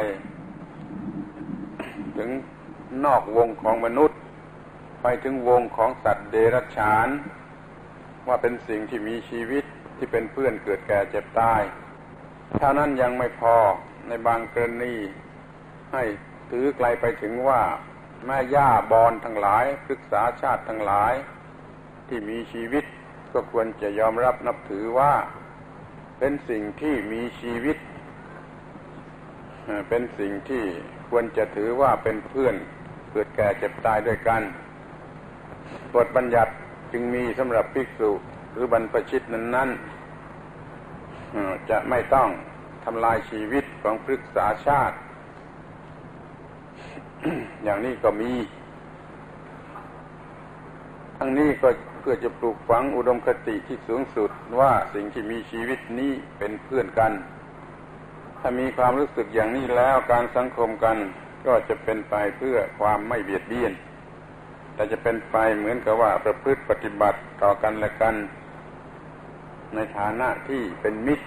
[2.17, 2.29] ถึง
[3.05, 4.19] นอกวงของมนุษย์
[5.01, 7.07] ไปถึงวงของสัตว์เดรัจฉาน
[8.27, 9.63] ว่าเป็นสิ่งที่มีชีวิต
[9.97, 11.61] ที่เป็นเพื่อนเกิดแก่เจ็บตาย
[12.59, 13.55] เท่านั้นยังไม่พอ
[14.07, 14.95] ในบางกรณี
[15.93, 16.03] ให้
[16.51, 17.61] ถือไกลไปถึงว่า
[18.25, 21.13] แม่ย่าบอนทั้งหลายศึกษาชาติทั้งหลาย
[22.07, 22.83] ที่มีชีวิต
[23.33, 25.13] ก็ควรจะยอมรับนับถือว่า
[26.19, 27.77] เป็นสิ่งที่มีชีวิต
[29.89, 30.63] เป็นสิ่งที่
[31.09, 32.55] ควรจะถือว่าเป็นเพื่อน
[33.11, 34.41] เกิดแก่เจ็บตายด้วยกัน
[35.93, 36.53] บทบัญญัติ
[36.91, 38.11] จึงมีสำหรับภิกษุ
[38.51, 42.29] หรือบรรพชิตนั้นๆจะไม่ต้อง
[42.85, 44.97] ทำลายชีวิตของพฤกษาชาติ
[47.63, 48.31] อย่างนี้ก็มี
[51.17, 51.69] ทั้งนี้ก็
[52.01, 57.13] เพื่อจะปลูกฝังอุดมคติที่สูงสุดว่าสิ่งที่มีชีวิตนี้เป็นเพื่อนกัน
[58.39, 60.97] ถ้ามีความรู้สึกอย่างนี้แล้วการสังคมกัน
[61.47, 63.71] ก็จะเป็นไปเพื่อความไม่เบียดเบียน
[64.73, 68.15] แต่จะเป็นไปเหมือนกับว่าประพฤติปฏิบัติต่อกันและกัน
[69.75, 71.25] ในฐานะที่เป็นมิตร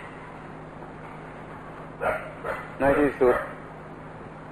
[2.81, 3.37] ในที่สุด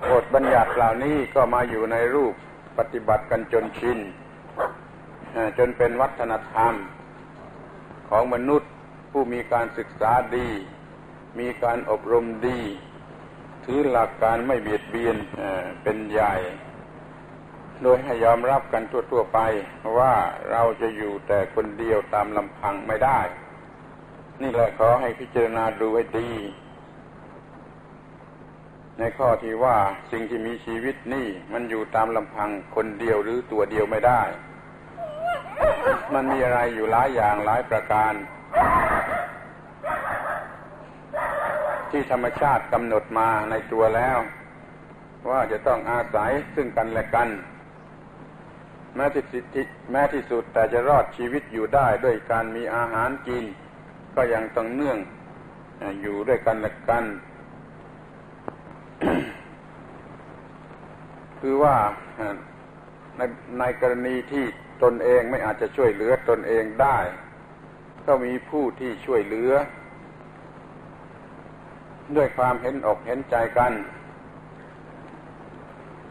[0.06, 2.34] บทบัญญัติเหล่านี้ก็มาอยู่ในรูป
[2.78, 3.98] ปฏิบัติกันจนชิน
[5.58, 6.74] จนเป็นวัฒนธรรม
[8.08, 8.70] ของมนุษย์
[9.11, 10.48] ผู้มีการศึกษาดี
[11.38, 12.61] มีการอบรมดี
[13.64, 15.16] ถือหลักการไม่เบียดเบียน
[15.82, 16.34] เป็นใหญ่
[17.82, 18.82] โดยให้ยอมรับกัน
[19.12, 19.38] ทั่วๆไป
[19.98, 20.14] ว่า
[20.50, 23.20] เราจะอยู่แต่คนเดียวตามลำพังไม่ได้
[24.42, 26.30] นี่แหละขอให้พิจารณาดูให้ดี
[28.98, 29.76] ในข้อที่ว่า
[30.12, 34.22] สิ่งที่มีชีวิตนี่มันอยู่ตามลำพังคนเดียวหรือตัวเดียวไม่ได้
[36.14, 38.12] มันมีอะไรอยู่หลายอย่างหลายประการ
[41.90, 44.18] ที่ธรรมชาติกำหนดมาในตัวแล้ว
[45.30, 47.28] ว่าจะต้องอาศัยซึ่งกันและกัน
[48.94, 49.22] แม้ที่
[49.90, 53.44] แม้ที่สุดแต่จะรอดชีวิตอยู่ได้ด้วยการมีอาหารกิน
[54.16, 54.98] ก็ยังต้องเนื่อง
[56.02, 57.04] อยู่ด้วยกันและกัน
[61.40, 61.76] คือว่า
[63.16, 63.20] ใน
[63.58, 64.44] ในกรณีที่
[64.82, 66.98] ตนเองไม่อาจจะช่วยเหลือตนเองได้
[68.06, 69.52] ก็มีผู้ที่ช่วยเหลือ
[72.16, 73.72] ด้วยความเห็นอกเห็นใจกัน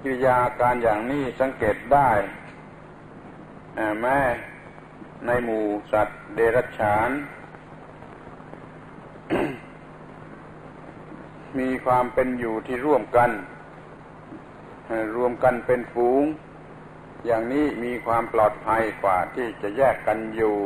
[0.02, 2.10] กิริยาการอย่างนี้สังเกตได้
[4.02, 4.20] แม้
[5.26, 7.10] ในหมู่สัตว์เดรัจฉาน
[11.60, 13.32] มีความเป็นอยู่ที่ร่วมกัน
[15.16, 16.24] รวมกันเป็นฝูง
[17.26, 20.58] อย่างนี้มีความปลอดภัยกว่าที่จะแยกกันอยู่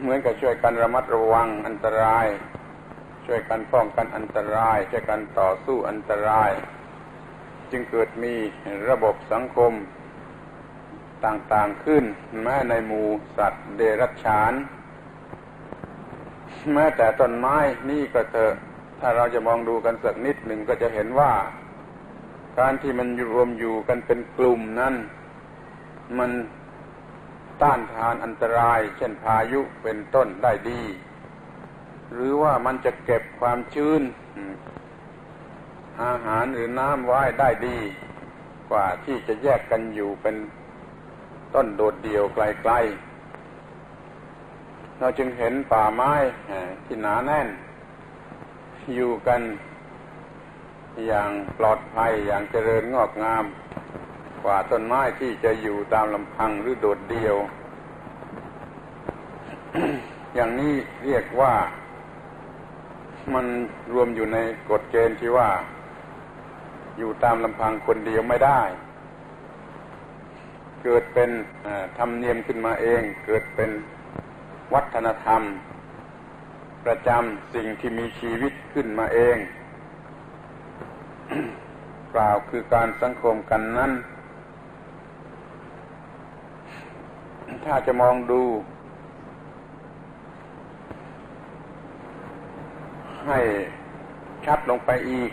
[0.00, 2.26] เหมือนกับช่วยกันระมัดระวังอันตราย
[3.26, 6.50] ช่วยกันป้องกันอันตราย ช่วยกันต่อสู้อันตราย
[7.70, 8.34] จึงเกิดมี
[8.88, 9.72] ระบบสังคม
[11.24, 12.04] ต่างๆขึ้น
[12.42, 14.52] แม้ในหมู่สัตว์เดรัจฉาน
[16.74, 17.56] แม้แต่ต้นไม้
[17.90, 18.52] นี่ก็เถอะ
[19.00, 21.32] ถ้าเราจะมองดูกันสักนิดหนึ่งก็จะเห็นว่า
[22.58, 24.94] การที่มันรวมอยู่กันเป็นกลุ่มนั้น
[26.18, 26.30] มัน
[27.62, 30.82] ต้านทานอันตราย เช่นพายุเป็นต้นได้ดี
[32.12, 34.02] หรือว่ามันจะเก็บความชื้น
[36.02, 37.78] อาหารหรือน้ำไว้ได้ดี
[38.70, 40.36] กว่าที่จะแยกกันอยู่เป็น
[41.54, 46.12] ต้นโดดเดี่ยวไกลๆเราจึงเห็นป่าไม้
[46.84, 47.48] ที่หนาแน่น
[48.94, 49.40] อยู่กัน
[51.06, 53.44] อย่างปลอดภัยอย่างเจริญงอกงาม
[54.44, 57.36] กว่าต้นไม้ที่จะอยู่ตามลำพังหรือโดดเดี่ยว
[60.34, 60.74] อย่างนี้
[61.04, 61.54] เรียกว่า
[63.34, 63.46] มัน
[63.92, 64.38] รวมอยู่ใน
[64.70, 65.50] กฎเกณฑ์ที่ว่า
[66.98, 68.60] อยู่ตามลำพังคนเดียวไม่ได้
[70.84, 71.30] เกิดเป็น
[71.98, 73.70] ธรรมเนียมขึ้นมาเอง เกิดเป็น
[74.74, 75.42] วัฒนธรรม
[76.88, 79.38] ประจำสิ่งที่มีชีวิตขึ้นมาเอง
[82.14, 83.92] กล่าวคือการสังคมกันนั้น
[87.64, 88.42] ถ้าจะมองดู
[93.26, 93.38] ให้
[94.46, 95.30] ชัดลงไปอีก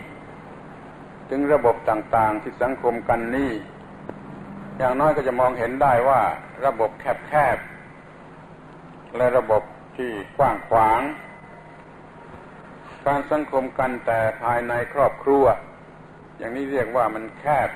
[1.29, 3.51] ถึงระบบต่าง ๆ ที่สังคมกันนี้
[4.77, 6.21] อย่างน้อยก็จะมองเห็นได้ว่า
[6.65, 7.57] ระบบแคบ
[8.37, 9.63] ๆ และระบบ
[9.97, 11.01] ที่กว้างขวาง
[13.07, 15.45] การสังคมกันแต่ภายในครอบครัว
[16.37, 17.69] อย่างนี้เรียกว่ามันแคบ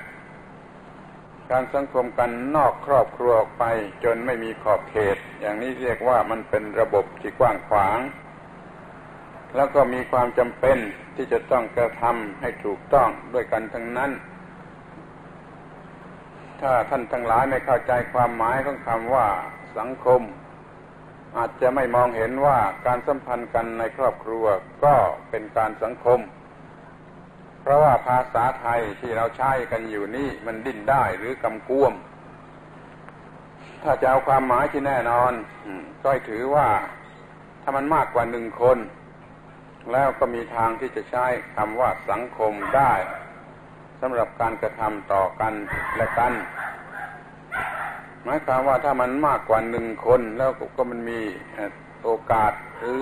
[1.50, 3.64] การสังคมกันนอกครอบครัวออกไป
[4.04, 7.98] จนไม่มีขอบเขต อย่างนี้เรียกว่ามันเป็นระบบที่กว้างขวาง
[9.56, 10.78] แล้วก็มีความจำเป็น
[11.14, 14.10] ที่จะต้องกระทำให้ถูกต้องด้วยกันทั้งนั้น
[16.60, 19.28] ถ้าท่านทั้งหลายไม่เข้าใจความหมายของคำว่า
[19.78, 20.20] สังคม
[21.36, 24.46] อาจจะไม่มองเห็นว่าการสัมพันธ์กันในครอบครัว
[24.84, 24.94] ก็
[25.30, 26.20] เป็นการสังคม
[27.62, 31.92] เพราะว่าภาษาไทยที่เราใช้กันอยู่นี่มันดิ้นได้หรือกำกวม
[33.82, 35.32] ถ้าจะเอาความหมายที่แน่นอน
[36.04, 36.68] ก็ถือว่า
[37.62, 38.78] ถ้ามันมากกว่าหนึ่งคน
[39.92, 42.92] แล้วก็มีทางที่จะใช้คำว่าสังคมได้
[44.00, 45.52] สำหรับการกระทำต่อกัน
[45.96, 46.32] และกัน
[48.24, 51.20] หมายความว่าถ้ามันมากกว่าหนึ่งคนแล้วก็มันมี
[52.04, 53.00] โอกาสหรือ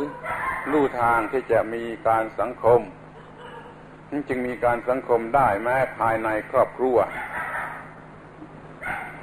[0.73, 2.81] ลู่ทางที่จะมีการสังคม
[4.29, 6.97] จึงมีการสังคมได้แม้ภายในครอบครัว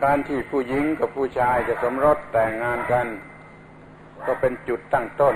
[0.04, 3.08] การที่ผู้หญิงกับผู้ชายจะสมรสแต่งงานกัน
[4.26, 5.36] ก็เป็นจุดตั้งต้น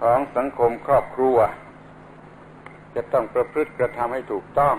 [0.00, 1.36] ของสังคมครอบครัว
[2.94, 4.76] จะต้องประพฤติกระทำให้ถูกต้อง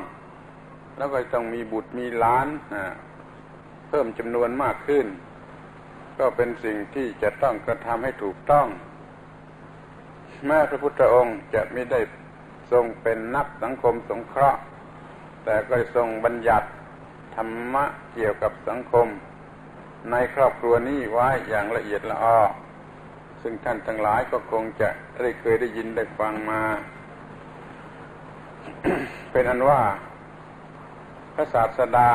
[0.97, 2.47] แล้วก็ต้องมีบุตรมีล้าน
[3.87, 5.05] เพิ่มจำนวนมากขึ้น
[6.19, 8.67] ก็เป็นสิ่งที่จะต้องกระทำให้ถูกต้อง
[10.45, 11.99] แม้พระพุทธองค์จะไม่ได้
[12.71, 14.59] ทรงเป็นนักสังคมสงเคราะห์
[15.43, 16.67] แต่ก็ทรงบัญญัติ
[17.35, 19.07] ธรรมะเกี่ยวกับสังคม
[20.11, 22.41] ในครอบครัวนี้ไว้อย่างละเอียดละออ
[23.41, 24.89] ซึ่งท่านทั้งหลายก็คงจะ
[25.21, 26.61] ได้เคยได้ยินได้ฟังมา
[29.31, 29.81] เป็นอันว่า
[31.33, 32.11] พระศาสดา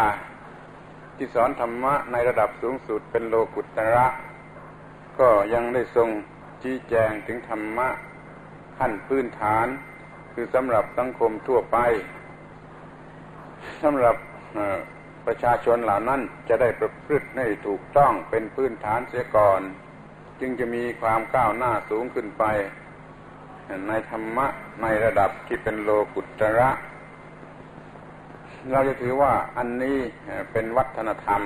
[1.25, 4.07] ที่สอนธรรมะในระดับสูงสุดเป็นโลกุตระ
[5.21, 6.09] ก็ยังได้ทรง
[6.63, 7.89] ชี้แจงถึงธรรมะ
[8.79, 9.67] ขั้นพื้นฐาน
[10.33, 11.79] คือสำหรับสังคมทั่วไป
[13.83, 14.17] สำหรับ
[15.27, 19.61] ประชาชนเหล่านั้นจะได้ประพฤติให้ถูกต้องเป็นพื้นฐานเสียก่อน
[20.41, 22.45] จึงจะมีความก้าวหน้าสูงขึ้นไป
[23.89, 24.47] ในธรรมะ
[24.83, 26.71] ในระดับที่เป็นโลกุตระ
[28.71, 29.99] เราจะถือว่าอันนี้
[30.53, 31.41] เป็นวัฒนธรรม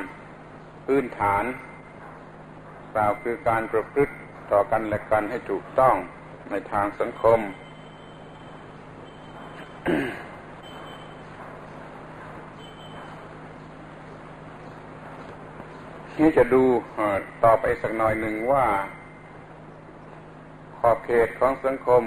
[0.87, 1.45] พื้นฐาน
[2.95, 4.13] กล่าวคือการประพฤติ
[4.53, 5.95] ต่อกันและกันให้ถูกต้อง
[6.51, 7.41] ในทางสังคม
[16.21, 16.63] นี่จะดู
[17.45, 18.67] ต่อไปสักหน่อยหนึ่งว่า
[20.79, 22.03] ขอบเขตของสังคม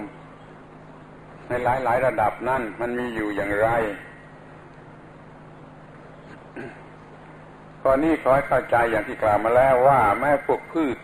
[1.47, 3.69] ในหลายๆระดับนั่นมันมีอยู่อย่างไร
[7.89, 10.97] อนนี้ขอให้เข้าใจอย่างที่กล่าวมาแล้วว่าแม้พวกพืช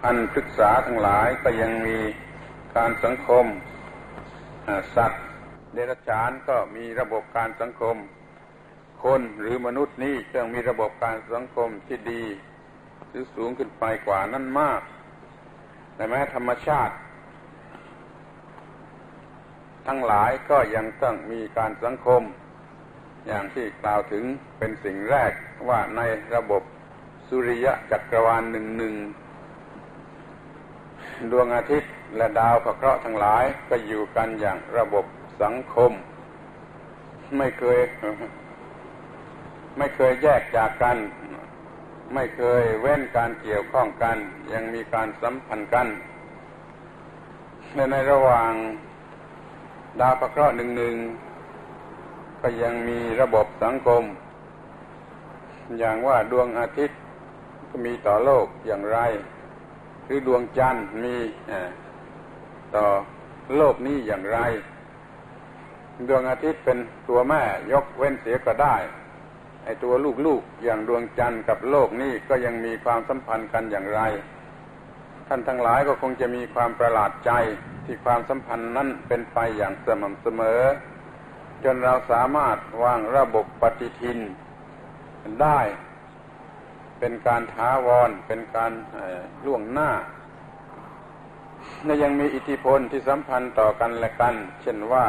[0.00, 1.98] พันธุ์ศึกษาทั้งหลายก็ยังมี
[2.76, 3.46] การสังคม
[4.96, 5.22] สัตว์
[5.72, 7.96] เดรัจฉานก็มีระบบการสังคม
[9.04, 12.22] คนหรือมนุษย์นี้จึงมีระบบการสังคมที่ดี
[13.08, 14.80] หรือสูงขึ้นไปกว่านั้นมาก
[15.94, 16.94] แต่แม้ธรรมชาติ
[19.86, 22.22] ทั้งหลายก็ยังต้องมีการสังคม
[23.26, 24.24] อย่างที่กล่าวถึง
[24.58, 25.32] เป็นสิ่งแรก
[25.68, 26.00] ว่าใน
[26.34, 26.62] ระบบ
[27.28, 28.94] สุริยะจักรวาลหนึ่งหนึ่ง
[31.30, 35.04] ดวงอาทิตย์และดาวเคราะห์ทั้งหลายก็อยู่กันอย่างระบบ
[35.42, 35.92] สังคม
[37.38, 37.80] ไม่เคย
[39.78, 40.96] ไม่เคยแยกจากกัน
[42.14, 44.16] ไม่เคยเว้นการเกี่ยวข้องกัน
[44.52, 45.86] ยังมีการสัมพันธ์กัน
[47.74, 48.52] ในในระหว่าง
[50.00, 50.94] ดาวพระเคราะห์หนึ่งหนึ่ง
[52.46, 54.02] ก็ยังมีระบบสังคม
[55.78, 56.98] อย่างว่าดวงอาทิตย์
[57.68, 58.98] ก็มีต่อโลกอย่างไร
[60.04, 61.14] หรือดวงจันทร์มี
[62.74, 62.86] ต่อ
[63.56, 64.38] โลกนี้อย่างไร
[66.08, 66.78] ดวงอาทิตย์เป็น
[67.08, 68.76] ตัวแม่ยกเว้นเสียก็ได้
[69.64, 69.94] ไอตัว
[70.26, 74.00] ลูกๆอย่างดวงจันทร์กับโลกนี้ก็ยังมีความสัมพันธ์กันอย่างไร
[75.28, 77.32] ท่านทั้งหลายก็คงจะมีความประหลาดใจ
[77.84, 80.62] ที่ความสัมพันธ์นั้นเป็นไปอย่างสม่ำเสมอ
[81.64, 84.18] จนเราสามารถวางระบบปฏิทิน
[85.42, 85.60] ได้
[86.98, 88.72] เป็นการท้าวร เป็นการ
[89.44, 89.90] ล่วงหน้า
[91.84, 95.06] และยังมีอิทธิพลที่สัมพันธ์ต่อกันและกัน เช่นว่า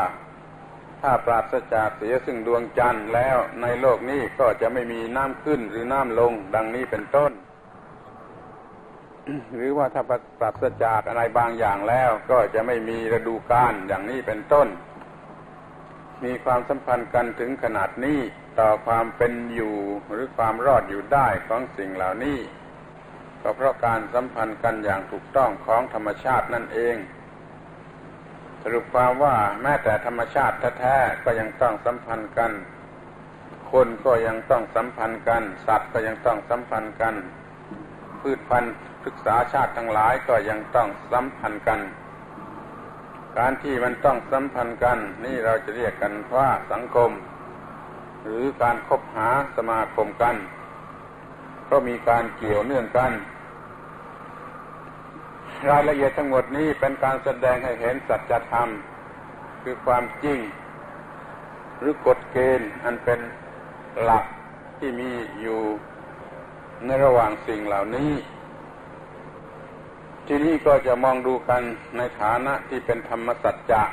[1.01, 7.31] ถ้าปราศจากเสียซึ่งดวงจันทร์แล้วในโลกนี้ก็จะไม่มีน้ำขึ้นหรือน้ำลงดังนี้เป็นต้น
[9.55, 10.03] หรือว่าถ้า
[10.39, 14.67] ปราศจากอะไรบางอย่างแล้ว ก็จะไม่มีฤดูกาลอย่างนี้เป็นต้น
[16.23, 18.19] มีความสัมพันธ์กันถึงขนาดนี้
[18.59, 19.75] ต่อความเป็นอยู่
[20.11, 22.39] หรือความรอดอยู่ได้ของสิ่งเหล่านี้
[23.41, 26.95] ก็เพราะการสัมพันธ์กันอย่างถูกต้องของธรรมชาตินั่นเอง
[28.61, 32.51] สรุปความว่าแม้แต่ธรรมชาติแท้ๆก็ยังต้องสัมพันธ์กัน
[33.71, 37.15] คนก็ยังต้องสัมพันธ์กัน สัตว์ก็ยังต้องสัมพันธ์กัน
[38.21, 38.73] พืชพันธุ์
[39.05, 41.79] ศึกษาชาติทั้งหลายก็ยังต้องสัมพันธ์กัน
[43.37, 47.11] การที่มันต้องสัมพันธ์กัน นี่เราจะเรียกกันว่าสังคม
[48.23, 50.35] หรือการคบหาสมาคมกัน
[51.69, 53.11] ก็มีการเกี่ยวเนื่องกัน
[55.69, 58.69] รายละเอียดทั้งหมดนี้เป็นการแสดงให้เห็นสัจธรรม
[59.63, 60.39] คือความจริง
[61.79, 63.19] หรือกฎเกณฑ์อันเป็น
[64.03, 64.25] หลัก
[64.77, 65.09] ที่มี
[65.41, 65.61] อยู่
[66.85, 68.11] ในระหว่างสิ่งเหล่านี้
[70.27, 71.61] ที่นี้ก็จะมองดูกัน
[71.97, 73.83] ในฐานะที่เป็นธรรมสัจจะ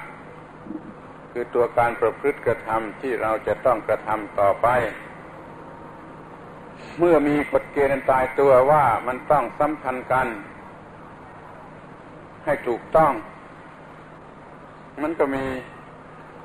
[1.32, 4.68] คือตัวการประพฤติกระทำที่เราจะต้องกระทำต่อไป
[6.98, 10.28] เมื่อมีกฎเกณฑ์ตายตัวว่ามันต้องสัมพันธ์กัน
[12.44, 13.12] ให้ถูกต้อง
[15.02, 15.44] มันก็มี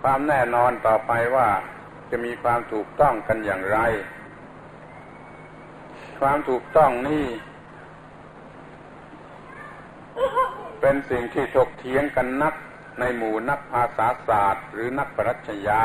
[0.01, 1.47] ความแน่นอนต่อไปว่า
[2.11, 3.79] จะมีความถูกต้องกันอย่างไร
[6.19, 7.25] ความถูกต้องนี่
[10.89, 12.53] เป็นสิ่งที่ถกเถียงกันนัก
[12.99, 15.83] ในหมู่นักภาษาศาสตร์ หรือนักปรัชญา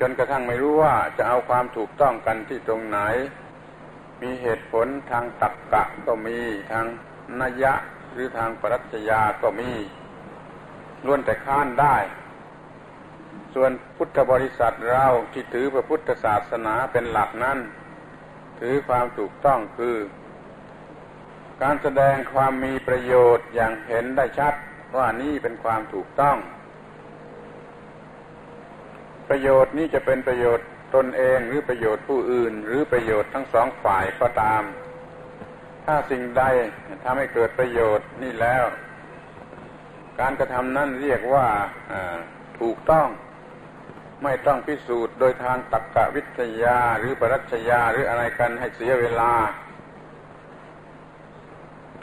[0.00, 2.98] จนกระทั่งไม่รู้ว่าจะเอาความถูกต้องกันที่ตรงไหน
[4.22, 6.38] มีเหตุผลทางตรรกะก็มี
[6.72, 6.86] ทาง
[7.40, 7.74] นัยะ
[8.12, 9.70] หรือทางปรัชญาก็มี
[11.04, 11.96] ล้วนแต่ค้านได้
[13.54, 17.58] ส่วนพุทธบริษัทเราที่ถือพระพุทธศาสนาเป็นหลักนั้น
[18.60, 19.96] ถือความถูกต้องคือ
[21.62, 24.54] การแสดงความมีประโยชน์อย่างเห็นได้ชัด
[24.96, 26.36] ว่านี่เป็นความถูกต้อง
[29.28, 34.62] ประโยชน์นี้จะเป็นประโยชน์ตนเองหรือประโยชน์ผู้อื่น หรือประโยชน์ทั้งสองฝ่ายก็ตาม
[35.84, 36.42] ถ้าสิ่งใด
[37.04, 38.64] ทำให้เกิดประโยชน์นี่แล้ว
[40.20, 41.46] การกระทำนั้นเรียกว่า
[42.60, 43.08] ถูกต้อง
[44.24, 49.32] ไม่ต้องพิสูจน์โดยทางตรรกวิทยาหรือปรัชญาหรืออะไรกันให้เสียเวลา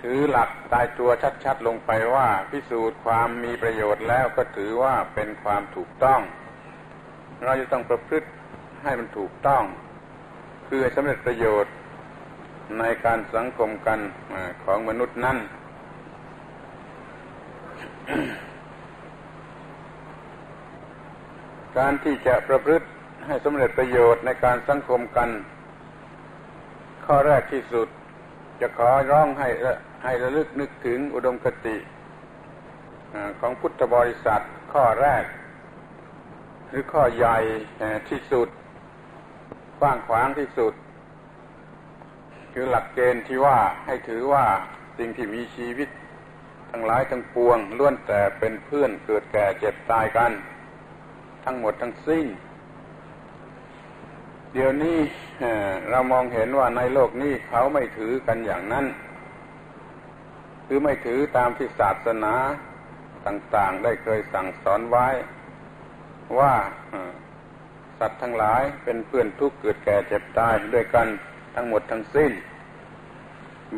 [0.07, 1.09] ถือหลักตายตัว
[1.43, 6.21] ชัดๆลงไปว่า พิสูจน์ความมีประโยชน์แล้วก็ถือว่าเป็นความถูกต้อง
[7.43, 8.27] เราจะต้องประพฤติ
[8.83, 9.63] ให้มันถูกต้อง
[10.67, 11.73] คือสำเร็จประโยชน์
[12.79, 13.99] ในการสังคมกัน
[14.63, 15.37] ของมนุษย์นั้น
[21.77, 22.87] การที่จะประพฤติ
[23.27, 25.29] ให้สำเร็จประโยชน์ในการสังคมกัน
[27.05, 27.87] ข้อแรกที่สุด
[28.61, 29.49] จะขอร้องให้
[30.03, 31.77] ให้ระลึกนึกถึงอุดมคติ
[33.39, 34.41] ของพุทธบริษัท
[34.73, 35.23] ข้อแรก
[36.69, 37.37] หรือข้อใหญ่
[38.09, 38.47] ที่สุด
[39.79, 40.73] กว้างขวางที่สุด
[42.53, 44.45] คือหลักเกณฑ์ที่ว่าให้ถือว่า
[44.97, 45.89] สิ่งที่มีชีวิต
[46.71, 50.31] ทั้งหลายทั้งปวงล้วนแต่เป็นเพื่อนเกิดแก่เจ็บตายกัน
[51.45, 52.27] ทั้งหมดทั้งสิ้น
[54.53, 54.99] เดี๋ยวนี้
[55.89, 58.85] เรามองเห็นว่าในโลกนี้เขาไม่ถือกันอย่างนั้น
[60.68, 62.34] คือไม่ถือตามที่ศาสนา
[63.26, 65.07] ต่างๆ ได้เคยสั่งสอนไว้
[66.39, 66.53] ว่า
[67.99, 71.07] สัตว์ทั้งหลายเป็นเพื่อนทุกข์เกิดแก่เจ็บตายด้วยกัน
[71.55, 72.32] ทั้งหมดทั้งสิ้น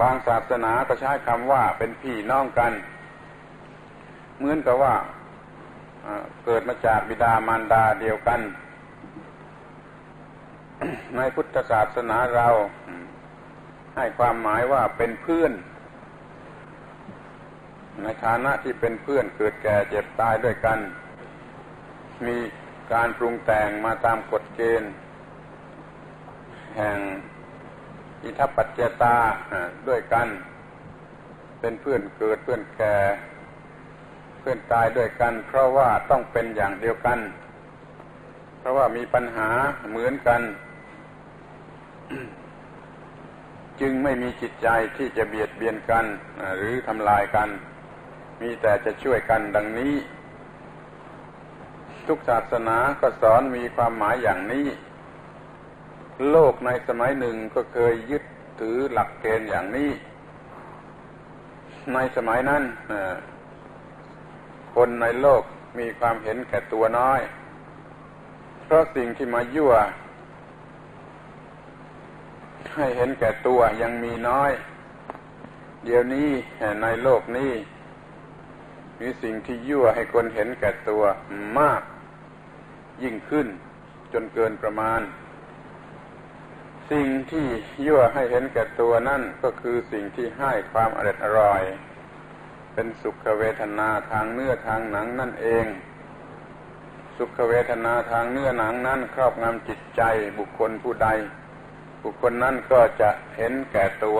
[0.02, 2.74] บางศาสนาก็ใช้คำว่าเป็นพี่น้องกัน
[4.38, 4.96] เหมือนกับว่า
[6.46, 8.40] เกิดมาจากบิดามารดาเดียวกัน
[11.16, 12.48] ในพุทธศาสนาเรา
[13.96, 15.52] ให้ความหมายว่าเป็นเพื่อน
[18.04, 20.80] ในฐานะที่เป็นเพื่อนเกิดแก่เจ็บตายด้วยกัน
[22.28, 22.38] มี
[22.94, 24.92] การปรุงแต่งมาตามกฎเกณฑ์
[26.78, 26.98] แห่ง
[28.24, 29.18] อิทัปปัจเจตา
[29.88, 30.28] ด้วยกัน
[31.60, 32.96] เป็นเพื่อนเกิดเพื่อนแก่
[34.40, 37.20] เพื่อนตายด้วยกัน เพราะว่าต้องเป็นอย่างเดียวกัน
[38.60, 39.50] เพราะว่ามีปัญหา
[39.90, 40.42] เหมือนกัน
[43.82, 44.68] จึงไม่มีจิตใจ
[44.98, 46.06] ที่จะเบียดเบียนกัน
[46.58, 47.50] หรือทำลายกัน
[48.42, 49.96] มีแต่จะช่วยกันดังนี้
[52.08, 54.68] ทุกศาสนาก็สอนมีความหมายอย่างนี้
[56.32, 58.24] โลกในสมัยหนึ่งก็เคยยึด
[58.62, 59.92] ถือหลักเกณฑ์อย่างนี้
[61.94, 62.64] ในสมัยนั้น
[64.76, 65.44] คนในโลก
[65.80, 67.22] มีความเห็นแก่ตัวน้อย
[68.64, 69.74] เพราะสิ่งที่มายั่ว
[72.76, 74.52] ให้เห็นแก่ตัวยังมีน้อย
[75.86, 76.30] เดี๋ยวนี้
[76.82, 77.52] ในโลกนี้
[79.00, 81.04] มีสิ่งที่ยั่วให้คนเห็นแก่ตัว
[81.60, 81.82] มาก
[83.04, 83.48] ยิ่งขึ้น
[84.14, 85.02] จนเกินประมาณ
[86.92, 87.48] สิ่งที่
[87.86, 91.64] ยั่วให้เห็นแก่ตัวนั่นก็คือสิ่งที่ให้ความอร่อยอร่อย
[92.74, 95.66] เป็นสุขเวทนาทางเนื้อทางหนังนั่นเอง
[97.18, 100.02] สุขเวทนาทางเนื้อหนังนั้นครอบงำจิตใจ
[100.38, 101.08] บุคคลผู้ใด
[102.04, 104.20] บุคคลนั้นก็จะเห็นแก่ตัว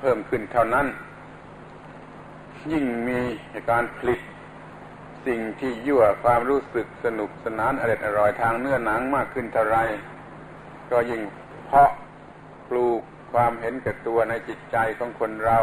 [0.00, 0.86] เพิ่มขึ้นเท่านั้น
[2.72, 3.20] ยิ่งมี
[3.70, 4.20] การผลิต
[5.26, 9.78] สิ่งที่ยั่วความรู้สึกสนุกสนานอร่อยอร่อยทางเนื้อหนังมากขึ้นเท่าไร
[10.90, 11.22] ก็ยิ่ง
[11.66, 11.90] เพาะ
[12.68, 13.00] ปลูก
[13.32, 15.58] ความเห็นแก่ตัวในจิตใจของคนเรา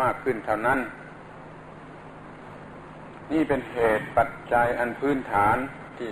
[0.00, 0.80] มากขึ้นเท่านั้น
[3.32, 5.56] นี่เป็นเหตุปัจจัยอันพื้นฐาน
[5.98, 6.10] ที่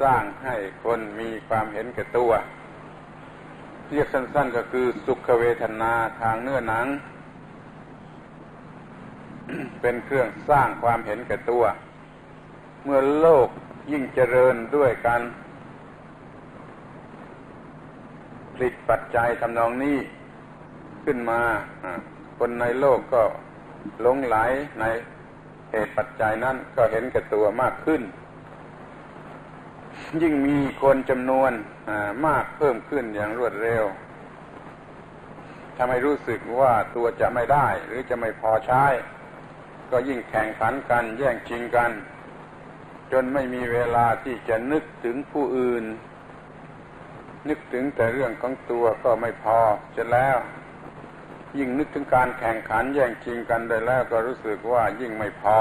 [0.00, 2.32] สร้างให้คนมีความเห็นแก่ตัว
[3.94, 6.86] เรียกสั้น ๆ ก็คือสุขเวทนาทางเนื้อหนัง
[9.80, 11.64] เป็นเครื่องสร้างความเห็นแก่ตัว
[12.84, 13.48] เมื่อโลก
[13.90, 15.22] ยิ่งเจริญด้วยการ
[18.52, 19.96] ผลิตปัจจัยทำนองนี้
[21.04, 21.40] ขึ้นมา
[22.38, 23.22] คนในโลกก็
[24.02, 24.36] หลงไหล
[24.80, 24.84] ใน
[25.70, 28.02] เหตุปัจจัยนั้นก็เห็นแก่ตัวมากขึ้น
[30.22, 31.52] ยิ่งมีคนจำนวน
[32.26, 33.84] มากเพิ่มขึ้นอย่างรวดเร็ว
[35.76, 38.84] ทำให้รู้สึกว่าตัวจะไม่ได้ หรือจะไม่พอใช้
[39.90, 41.90] ก็ยิ่งแข่งขันกันแย่งชิงกัน
[43.12, 45.84] จนไม่มีเวลาที่จะนึกถึงผู้อื่น
[47.48, 49.58] นึกถึงแต่เรื่องของตัวก็ไม่พอ
[49.96, 50.36] จะแล้ว
[51.58, 55.58] ยิ่งนึกถึงการแข่งขันแย่งชิงกันได้แล้วก็รู้สึกว่ายิ่งไม่พอ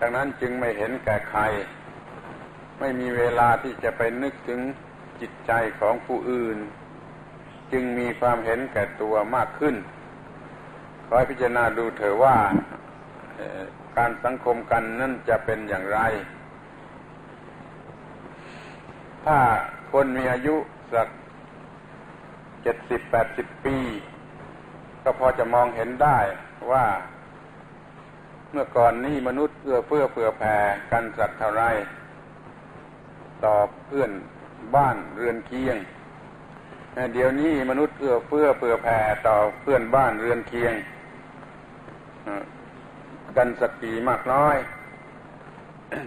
[0.00, 1.40] ดังนั้นจึงไม่เห็นแก่ใคร
[2.80, 4.60] ไม่มีเวลาที่จะไปนึกถึง
[5.20, 6.58] จิตใจของผู้อื่น
[7.72, 9.76] จึงมีความเห็นแก่ตัวมากขึ้น
[11.06, 12.36] ขอให้พิจารณาดูเถอะว่า
[13.96, 16.00] การสังคมกันนั่นจะเป็นอย่างไร
[19.24, 19.38] ถ้า
[19.92, 20.56] คนมีอายุ
[20.92, 21.08] สัก
[22.62, 23.76] เจ็ดสิบแปดสิบปี
[25.02, 26.18] ก็พอจะมองเห็นได้
[26.72, 26.84] ว่า
[28.50, 30.56] เมื่อก่อนนี้มนุษย์เอื้อเฟื้อเผื่อแผ่
[30.90, 31.62] กันสักเท่าไร
[33.44, 33.54] ต่อ
[33.86, 34.10] เพื่อน
[34.76, 35.76] บ้านเรือนเคียง
[37.14, 40.74] เดี๋ยวนี้มนุษย์เอื้อเฟื้อเผื่อแผ่ต่อเพื่อนบ้านเรือนเคียง
[43.36, 44.56] กันสักกี่มากน้อย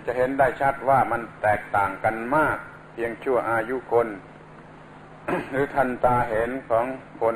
[0.06, 2.58] จะเห็นได้ชัดว่ามันแตกต่างกันมาก
[2.94, 4.08] เพียงชั่วอายุคน
[5.50, 6.86] หรือทันตาเห็นของ
[7.22, 7.36] คน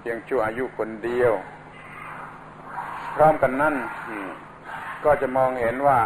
[0.00, 1.32] เพียงชั่วอายุคนเดียว
[3.14, 3.76] พร้อมกันนั่น
[5.04, 6.00] ก็จะมองเห็นว่า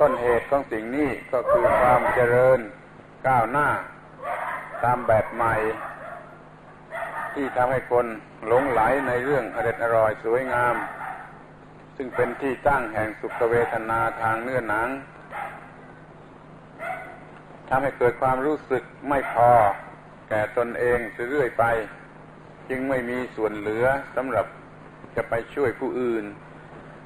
[0.00, 2.60] ต้นเหตุของสิ่งนี้ก็คือความเจริญ
[3.26, 3.68] ก้าวหน้า
[4.84, 5.54] ตามแบบใหม่
[7.34, 8.06] ที่ทำให้คน
[8.46, 10.74] หลงไหลในเรื่องอร่อยอร่อยสวยงาม
[11.96, 14.88] ซึ่งเป็นที่ตั้งแห่งสุขเวทนาทางเนื้อหนัง
[17.68, 19.50] ทำให้เกิดความรู้สึกไม่พอ
[20.28, 20.98] แก่ตนเอง
[21.30, 21.64] เรื่อยไป
[22.68, 23.84] จึงไม่มีส่วนเหลือ
[24.16, 24.46] สำหรับ
[25.16, 26.24] จะไปช่วยผู้อื่น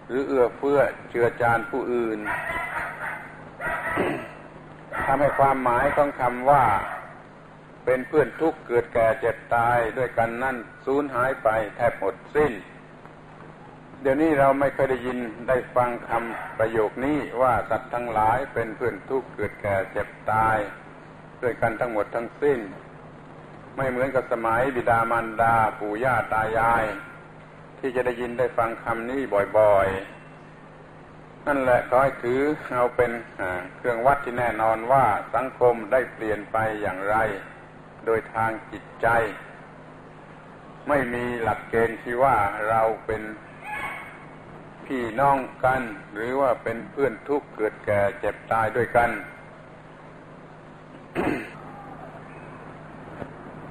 [0.09, 2.19] หรือเอื้อเฟื้อเจือจานผู้อื่น
[5.07, 6.65] ทำให้ความหมายของคำว่า
[7.91, 12.53] เป็นเพื่อนทุกข์เกิดแก่เจ็บตายด้วยกันนั่นสูญหายไปแทบหมดสิ้น
[14.01, 15.19] เดี๋ยวนี้เราไม่เคยได้ยิน
[15.49, 20.57] ได้ฟังคำประโยคนี้ว่าสัตว์ทั้งหลายเป็นเพื่อนทุกข์เกิดแก่เจ็บตาย
[21.43, 22.61] ด้วยกันทั้งหมดทั้งสิ้น
[23.77, 26.85] ไม่เหมือนกับสมัยบิดามารดาปู่ย่าตายาย
[27.79, 29.21] ที่จะได้ยินได้ฟังคำนี้
[29.59, 32.41] บ่อยๆ นั่นแหละก็ให้ถือ
[32.73, 33.11] เอาเป็น
[33.77, 37.19] เครื่องวัดที่แน่นอนว่าสังคมได้เปลี่ยนไปอย่างไร
[38.07, 39.09] โดยทางจิตใจ
[40.89, 42.37] ไม่มีหลักเกณฑ์ที่ว่า
[42.69, 43.23] เราเป็น
[44.87, 45.83] พี่น้องกัน
[46.15, 49.11] หรือว่าเป็นเพื่อนทุกข์เกิดแก่เจ็บตายด้วยกัน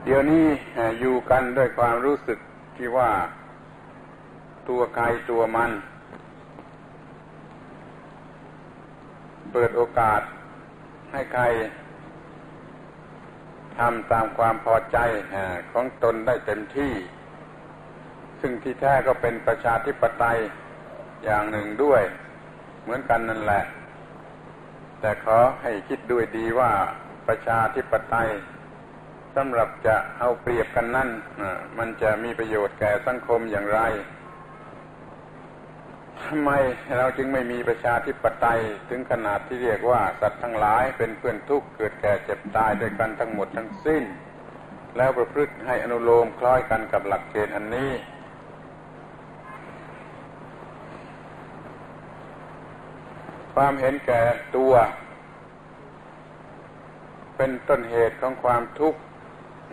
[0.04, 0.46] เดี๋ยวนี้
[1.00, 2.40] อยู่กันด้วยความรู้สึก
[2.78, 3.12] ที่ว่า
[4.70, 5.72] ตัวใครตัวมัน
[9.52, 10.22] เปิดโอกาส
[11.12, 11.44] ให้ใคร
[13.80, 14.98] ทำตามความพอใจ
[15.72, 16.94] ของตนได้เต็มที่
[18.42, 20.40] ซึ่งที่แท้ก็เป็นประชาธิปไตย
[21.24, 22.02] อย่างหนึ่งด้วย
[22.84, 23.64] เหมือนกันนั่นแหละ
[25.00, 26.72] แต่ขอให้คิดด้วยดีว่า
[27.28, 28.30] ประชาธิปไตย
[29.36, 31.10] สำหรับจะเอาเปรียบกันนั่น
[31.78, 33.82] มันจะมีประโยชน์แก่สังคมอย่างไร
[36.26, 36.52] ทำไม
[36.98, 44.04] เราจึงไม่มีประชาธิปไตยถึงขนาดที่เรียกว่าสัตว์ทั้งหลายเป็นเพื่อนทุกข์เกิดแก่เจ็บตายด้วยกันทั้งหมดทั้งสิ้น
[44.98, 47.92] แล้วประพฤติให้อนุโลมคล้อยกันกับหลักเกณฑ์อันนี้
[53.54, 54.22] ความเห็นแก่
[54.56, 54.74] ตัว
[57.38, 59.00] เป็นต้นเหตุของความทุกข์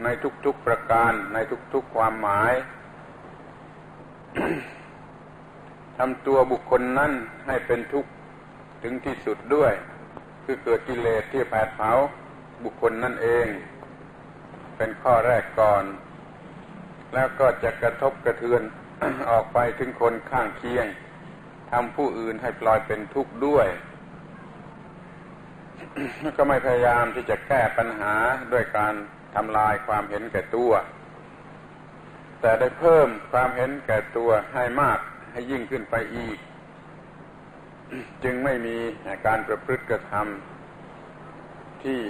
[0.03, 0.09] ใน
[0.45, 1.38] ทุกๆประการใน
[1.72, 2.53] ทุกๆความหมาย
[5.99, 7.12] ทำตัวบุคคลนั้น
[7.47, 8.11] ให้เป็นทุกข์
[8.82, 9.72] ถึงที่สุดด้วย
[10.45, 11.92] คือเกิดกิเลสที่แผดเผา
[12.64, 13.47] บุคคลนั่นเอง
[14.76, 15.84] เป็นข้อแรกก่อน
[17.14, 18.62] แล้วก็จะกระทบกระเทือน
[19.30, 20.86] ออกไปถึงคนข้างเคียง
[21.70, 23.66] ทำผู้อื่นให้ปลอยเป็นทุกข์ด้วย
[26.36, 28.14] ก็ไม่พยายามที่จะแก้ปัญหา
[28.53, 28.95] ด้วยการ
[29.34, 30.72] ทำลายความเห็นแก่ตัว
[32.40, 34.99] แต่ได้เพิ่มความเห็นแก่ตัวให้มาก
[35.35, 36.39] ให้ยิ่งขึ้นไปอีก
[38.24, 38.76] จึงไม่มี
[39.26, 42.01] การประพฤติกระทำที่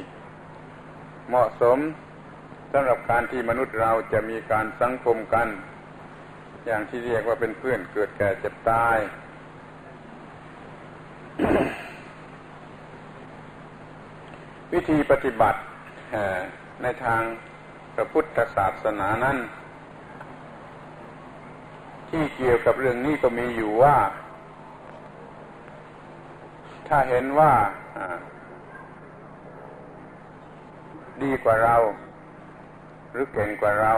[1.29, 1.79] เหมาะสม
[2.73, 5.47] สำหรับการที่มนุษย์เราจะมีการสังคมกัน
[6.67, 8.99] อย่างที่เรียกว่าเป็นเพื่อนเกิดแก่เจ็บตาย
[14.73, 15.61] วิธีปฏิบัติ
[16.83, 17.23] ในทาง
[17.95, 19.39] พระพุทธศาสนานั้น
[22.15, 23.97] ที่เกี่ยวกับเรื่องนี้ก็มีอยู่ว่า
[26.89, 27.53] ถ้าเห็นว่า
[31.23, 31.77] ดีกว่าเรา
[33.11, 33.95] หรือเก่งกว่าเรา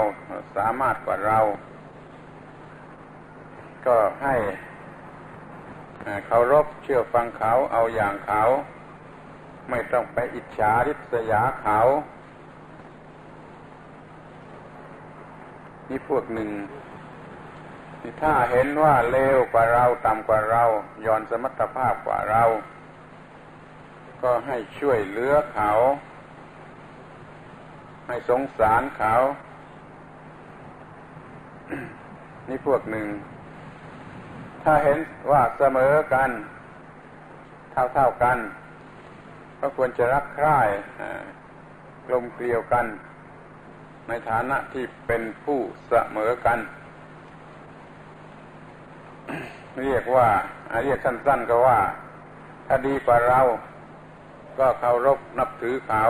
[0.56, 1.38] สามารถกว่าเรา
[3.86, 4.34] ก็ให้
[6.26, 8.42] เคารพเชื่อฟังเขาเอาอย่างเขา
[9.70, 11.80] ไม่ต้องไปอิจฉาริษยาเขา
[15.88, 16.50] นี่พวกหนึ่ง
[18.20, 20.64] ถ้าเห็นว่าเลวกว่าเราต่ำกว่าเรา
[21.06, 22.44] ย่อนสมรรถภาพกว่าเรา
[24.22, 25.70] ก็ให้ช่วยเหลือเขา
[28.06, 29.14] ให้สงสารเขา
[32.48, 33.06] นี่พวกหนึ่ง
[34.62, 34.98] ถ้าเห็น
[35.30, 36.30] ว่าเสมอกัน
[37.72, 38.38] เท่าเท่ากัน
[39.60, 40.58] ก็ควรจะรักใคร่
[42.06, 42.86] กลมเกลียวกัน
[44.08, 46.58] ในฐานะที่เป็นผู้เสมอกัน
[49.82, 50.28] เรียกว่า
[50.84, 51.78] เรียกสั้น ๆ ก็ว่า
[52.66, 53.40] ถ้าดีกว่าเรา
[54.58, 56.04] ก็เคารพนับถือเขา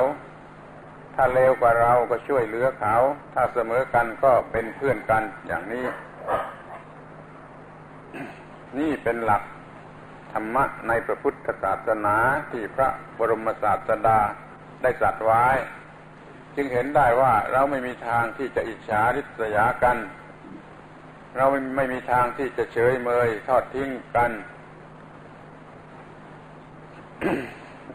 [1.14, 2.96] ถ้าเลวกว่าเราก็ช่วยเหลือเขา
[3.34, 5.84] ถ้าเสมอกันก็เป็นเพื่อนกันอย่างนี้
[8.78, 9.42] นี่เป็นหลัก
[10.32, 12.16] ธรรมะในพระพุทธศาสนา
[12.50, 12.88] ที่พระ
[13.18, 14.18] บรมศาสดา
[14.82, 15.44] ได้สัตรัสไว้
[16.56, 19.96] จึงเห็นได้ว่าเราไม่มีทางที่จะอิจฉาริษยากัน
[21.38, 24.32] เราไม่มีทางที่จะเฉยเมยทอดทิ้งกัน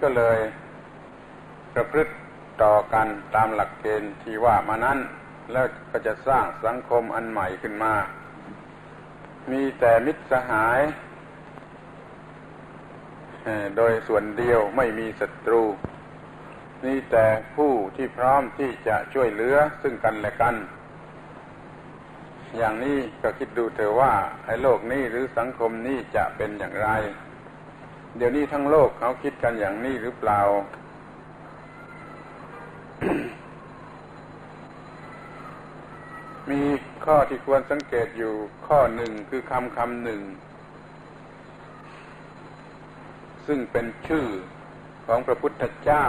[0.01, 0.39] ก็เลย
[1.73, 2.13] ประพฤติ
[2.63, 4.99] ต่อกันตามหลักเกณฑ์ที่ว่ามานั้น
[5.51, 7.93] แล้วก็จะสร้างสังคมอันใหม่ขึ้นมา
[9.51, 10.79] มีแต่มิตรสหาย
[13.77, 15.63] โดยส่วนเดียวไม่มีศัตรู
[16.85, 17.25] นี่แต่
[17.55, 20.55] ผู้ที่พร้อมที่จะช่วยเหลือซึ่งกันและกัน
[22.57, 24.13] อย่างนี้ก็คิดดูเถอะว่า
[24.45, 26.89] ไอ้โลกนี้หรือสังคมนี้จะเป็นอย่างไร
[28.17, 30.41] เดี๋ยวนี้ทั้งโลกเขาคิดกันอย่างนี้หรือเปล่า
[36.49, 36.61] มี
[37.05, 38.33] ข้อที่ควรสังเกตอยู่
[38.67, 40.21] ข้อหนึ่งคือคำคำหนึ่ง
[43.47, 44.25] ซึ่งเป็นชื่อ
[45.05, 46.05] ของพระพุทธเจ้า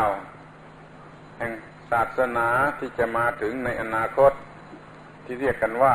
[1.38, 1.53] แห่ง
[1.90, 4.32] ศาสนาที่จะมาถึงในอนาคต
[5.24, 5.95] ที่เรียกกันว่า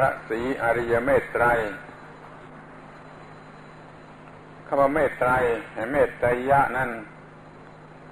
[0.00, 1.44] ระศรีอริยเมตไตร
[4.66, 5.30] คำว่าเมตไตร
[5.92, 6.90] เมตไตรยะนั้น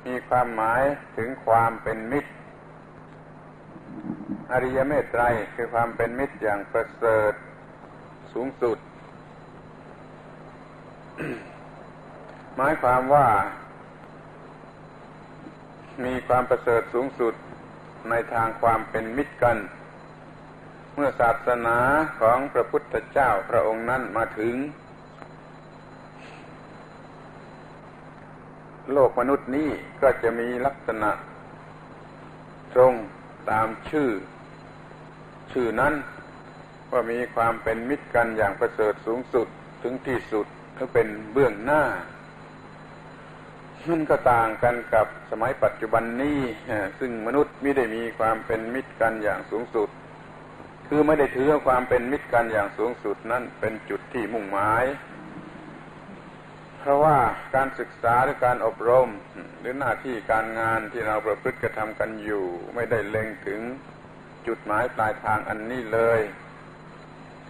[0.07, 0.83] มีความหมาย
[1.17, 2.31] ถึงความเป็นมิตร
[4.53, 5.23] อริยเมตไตร
[5.55, 7.33] คือความเป็นมิตรอย่างประเสริฐ
[8.33, 8.79] สูงสุด
[12.57, 13.29] หมายความว่า
[16.05, 17.35] มีความประเสริฐสูงสุด
[18.11, 19.57] ในทางความเป็นมิตรกัน
[20.99, 21.79] มื่อศาสนา
[22.21, 24.55] ของพระพุทธเจ้าพระองค์นั้นมาถึง
[28.93, 29.71] โลกมนุษย์นี้
[30.03, 31.11] ก็จะมีลักษณะ
[32.75, 32.95] ตรง
[33.51, 34.11] ตามชื่อ
[35.53, 35.95] ชื่อนั้น
[36.91, 39.47] ว่ามีความเป็นมิตรกันอย่างประเสริฐสูงสุด
[39.83, 40.47] ถึงที่สุด
[40.79, 41.83] ก็เป็นเบื้องหน้า
[43.89, 46.41] มันก็ต่างกันกับสมัยปัจจุบันนี้
[46.99, 49.91] ซึ่งมนุษย์ไม่ได้มีความเป็นมิตรกันอย่างสูงสุด
[50.89, 54.85] คือไม่ได้ถือความเป็นมิตรกันอย่างสูงสุดนั้นเป็นจุดที่มุ่งหมาย
[56.79, 57.19] เพราะว่า
[57.55, 59.09] การศึกษาหรือการอบรม
[59.61, 63.61] หรือหน้าที่การงานที่เราประพฤติกระทำกันอยู่ ไม่ได้เล็งถึง
[64.47, 66.21] จุดหมายปลายทางอันนี้เลย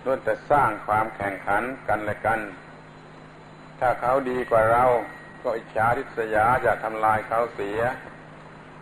[0.04, 2.40] ล้วนแต่สร้างความแข่งขันกันและกัน
[3.80, 4.84] ถ้าเขาดีกว่าเรา
[5.42, 7.80] ก็อิจฉาริษยาจะทำลายเขาเสีย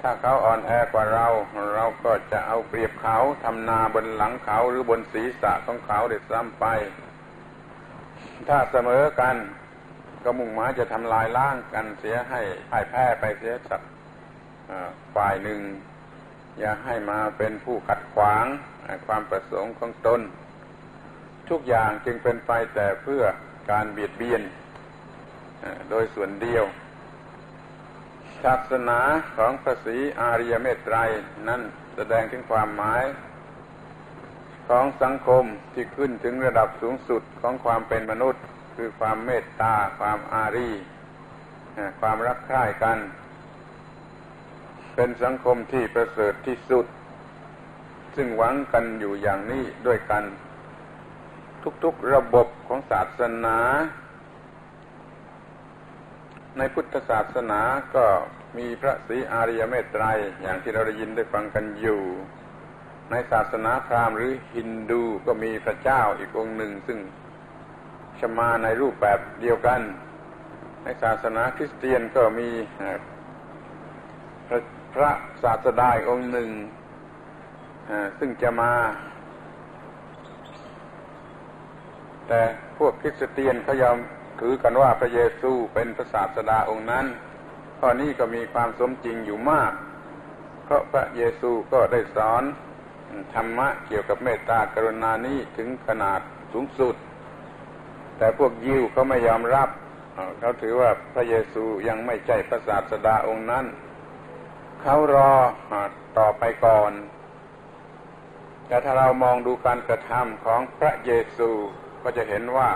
[0.09, 1.26] ถ้าเขาอ่อนแอกว่าเรา
[1.74, 6.64] เราก็จะเอาเปรียบเขาทำนาบนหลังเขาหรือบนศีรษะของเขาเด็ดซ้ำไป
[8.48, 9.36] ถ้าเสมอกัน
[10.24, 12.40] ก็มุ่งหมายจะทำลายล้างกันเสียให้
[12.70, 13.82] พ่ายแพ้ไปเสียสัก
[15.14, 15.61] ฝ่ายหนึ่ง
[16.59, 18.44] อย่าให้มาเป็นผู้ขัดขวาง
[19.07, 20.20] ความประสงค์ของตน
[21.50, 23.22] ทุกอย่างจึงเป็นไปแต่เพื่อ
[23.70, 24.42] การเบียดเบียน
[25.90, 26.66] โดยส่วนเดียว
[28.45, 29.01] ศาสนา
[29.37, 30.97] ของพระศรีอาริยเมตไตร
[31.49, 31.61] นั้น
[31.97, 33.05] แสดงถึงความหมาย
[34.68, 38.43] ของสังคมที่ขึ้นถึงระดับสูงสุดของความเป็นมนุษย์
[38.76, 40.70] คือความเมตตา ความอารี
[42.01, 42.99] ความรักใคร่กัน
[44.95, 46.87] เป็นสังคมที่ประเสริฐที่สุด
[48.16, 50.24] ซึ่งหวังกันอยู่อย่างนี้ด้วยกัน
[51.84, 53.59] ทุกๆระบบของศาสนา
[56.59, 57.61] ในพุทธศาสนา
[57.94, 58.04] ก็
[58.59, 60.04] มีพระศรีอาริยเมตไตร
[60.40, 62.00] อย่างที่เราได้ยินได้ฟังกันอยู่
[63.11, 66.98] ในศาสนาพราหมณ์หรือฮินดูก็มีพระเจ้าอีกองค์หนึ่ง ซึ่ง
[68.18, 69.80] ชมาในรูปแบบเดียวกัน
[70.82, 72.48] ในศาสนาคริสเตียนก็มี
[74.48, 74.61] พระ
[74.94, 75.11] พระ
[75.42, 76.50] ศาสดาองค์หนึ่ง
[78.18, 78.72] ซึ่งจะมา
[82.28, 82.40] แต่
[82.78, 83.98] พวกคริสเตียนเขายอม
[84.41, 87.07] ถือกันว่าพระเยซูเป็นพระศาสดาองค์นั้น
[87.78, 89.72] ข้อนี้ก็มีความสมจริงอยู่มาก
[90.64, 92.43] เพราะพระเยซูก็ได้สอน
[93.34, 96.20] ธรรมะเกี่ยวกับเมตตากรุณานี้ถึงขนาด
[96.53, 96.95] สูงสุด
[98.18, 99.68] แต่พวกยิวเขาไม่ยอมรับ
[100.39, 103.64] เขาถือว่าพระเยซูยังไม่ใช่พระศาสดาองค์นั้น
[104.82, 105.32] เขารอ
[106.18, 106.93] ต่อไปก่อน
[108.66, 111.51] แต่ถ้าเรามองดูการกระทำของพระเยซู
[112.03, 112.70] ก็จะเห็นว่า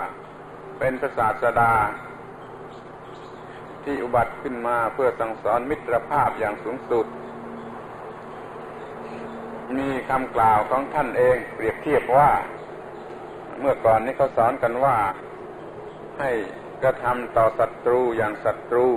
[0.83, 1.73] เป็นพระศาสดา
[3.83, 7.07] ที่อุบัติขึ้นมาเพื่อสั่งสอนมิตรภาพอย่างสูงสุด
[9.77, 12.29] มีคำกล่าวของท่านเองเปรียบเทียบว่า
[13.59, 14.97] เมื่อก่อนนี้เขาสอนกันว่า
[16.19, 16.31] ให้
[16.83, 18.87] กระทำต่อศัตรูอย่างศัตรู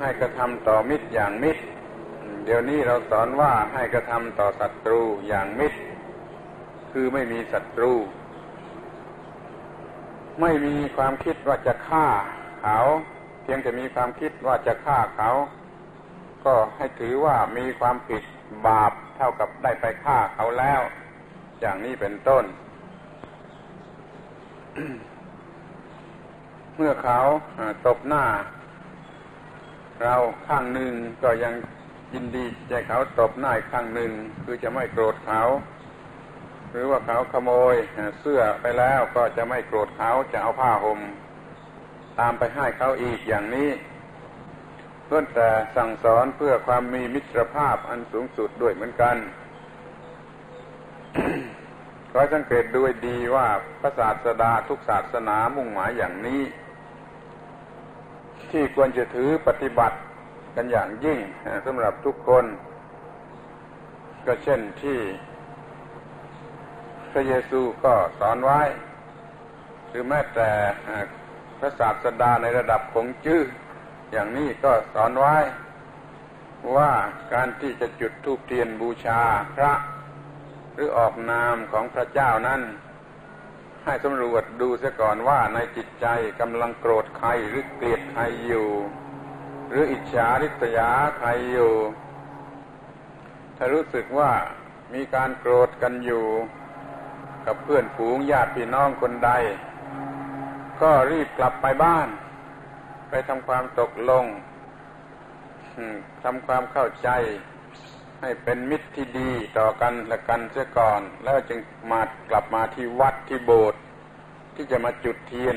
[0.00, 1.62] ให้กระทำต่อมิตรอย่างมิตร
[2.44, 5.78] เดี๋ยวนี้เราสอนว่าให้กระทำต่อศัตรูอย่างมิตร
[6.92, 7.92] คือไม่มีศัตรู
[10.40, 12.06] ไม่มีความคิดว่าจะฆ่า
[12.62, 12.78] เขา
[13.42, 15.30] เพียงแต่มีความคิดว่าจะฆ่าเขา
[16.44, 18.22] ก็ให้ถือว่ามีความผิด
[18.66, 20.80] บาปเท่ากับได้ไปฆ่าเขาแล้ว
[21.60, 22.44] อย่างนี้เป็นต้น
[26.76, 27.20] เมื่อเขา
[27.86, 28.24] ตบหน้า
[30.02, 30.16] เรา
[30.46, 31.54] ข้างหนึ่งก็ยัง
[32.14, 34.12] ยินดีใจเขาตบหน้าข้างหนึ่ง
[34.44, 35.42] คือจะไม่โกรธเขา
[36.72, 37.74] หรือว่าเขาขโมย
[38.20, 41.00] เสื้อไปแล้วก็จะไม่โกรธเขาจะเอาผ้าห่ม
[42.18, 43.70] ตามไปให้เขาอีกอย่างนี้
[45.04, 49.16] เพื่อแต่สั่งสอนเพื่อความมีมิตรภาพอันสูงสุดด้วยเหมือนกัน
[52.10, 53.46] ขอสังเกตด้วยดีว่า
[53.80, 56.42] พระศาสดาทุกศาสนามุ่งหมายอย่างนี้
[58.50, 59.96] ที่ควรจะถือปฏิบัติ
[60.56, 61.18] กันอย่างยิ่ง
[61.66, 62.44] สำหรับทุกคน
[64.26, 64.98] ก็เช่นที่
[67.12, 68.60] พระเยซูก็สอนไว้
[69.88, 70.50] หรือแม้แต่
[71.58, 73.42] พระศาสดาในระดับของจื้อ
[74.12, 75.36] อย่างนี้ก็สอนไว้
[76.76, 76.92] ว่า
[77.32, 79.20] การที่จะจุดธูปเทียนบูชา
[79.56, 79.72] พระ
[80.72, 82.60] หรือออกนามของพระเจ้านั้น
[83.84, 86.06] ให้สำรวจดูเสียก่อนว่าในจิตใจ
[86.40, 88.68] กำลังโกรธใครหรือเกลียดใครอยู่
[89.68, 91.72] หรืออิจฉาริษยาใครอยู่
[93.56, 94.32] ถ้ารู้สึกว่า
[94.94, 96.26] มีการโกรธกันอยู่
[97.46, 99.30] กับเพื่อนฝูงญาติพี่น้องคนใด
[100.82, 102.08] ก็รีบกลับไปบ้าน
[103.08, 104.24] ไปทำความตกลง
[106.22, 107.08] ทำความเข้าใจ
[108.20, 113.80] ให้เป็นมิตรที่ดีต่อกันและกันเสียก่อน แล้วจึงมากลับมาที่วัดที่โบสถ์
[114.54, 115.56] ที่จะมาจุดเทียน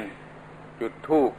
[0.81, 1.31] จุดธูป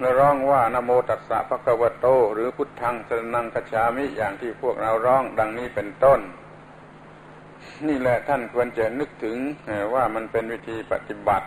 [0.00, 6.20] และร้องว่านโมตัสสะพระกวโต หรือพุทธังสนังคชามิอย่างที่พวกเราร้องดังนี้เป็นต้น
[7.86, 9.36] นี่แหละท่านควรจะนึกถึง
[9.94, 11.46] ว่ามันเป็นวิธีปฏิบัติ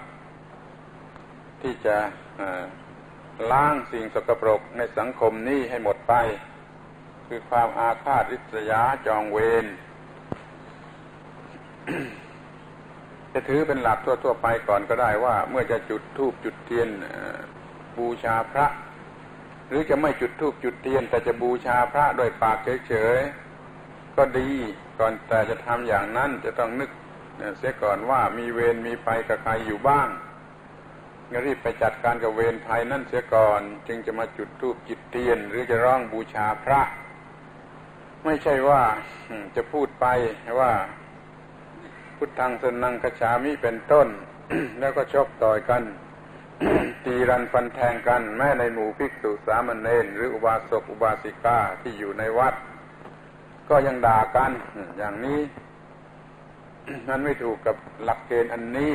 [1.61, 1.97] ที่จะ
[3.51, 6.13] ล้างสิ่งสกปรกในสังคมนี้ให้หมดไป
[7.27, 9.65] คือความอาฆาตริษยาจองเวร
[13.33, 16.89] จะถือเป็นหลักทั่ว ๆ ไปก่อนก็ได้ว่า เมื่อจะจุดธูปจุดเทียน
[17.97, 18.67] บูชาพระ
[19.67, 22.57] หรือจะไม่จุดธูปจุดเทียน แต่จะบูชาพระโดยปาก
[22.87, 24.51] เฉยๆก็ดี
[25.01, 26.91] ก่อนแต่จะทำอย่างนั้น จะต้องนึก
[27.57, 30.07] เสียก่อนว่ามีเวรมีภัยกับใครอยู่บ้าง
[31.45, 36.81] รีบไปจัดการกับเวรภัยนั่นเสียก่อน จึงจะมาจุดธูปจุดเทียน หรือจะร้องบูชาพระ
[38.25, 38.83] ไม่ใช่ว่า
[39.55, 40.05] จะพูดไป
[40.59, 40.71] ว่า
[42.17, 44.07] พุทธังสนังกชามิเป็นต้น
[44.79, 45.83] แล้วก็ชกต่อยกัน
[47.05, 52.55] ตีรันฟันแทงกัน แม้ในหมู่ภิกษุสามเณรหรืออุบาสกอุบาสิกาที่อยู่ในวัด
[53.71, 54.51] ก็ยังด่ากัน
[54.97, 55.39] อย่างนี้
[57.09, 58.93] นั้นไม่ถูกกับหลักเกณฑ์อันนี้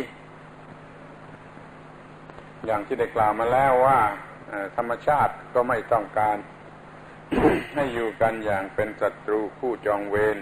[2.66, 3.98] อย่างที่ได้กล่าวมาแล้วว่า
[4.76, 6.36] ธรรมชาติก็ไม่ต้องการ
[7.74, 10.38] ให้อยู่กันอย่างเป็นศัตรูคู่จองเวร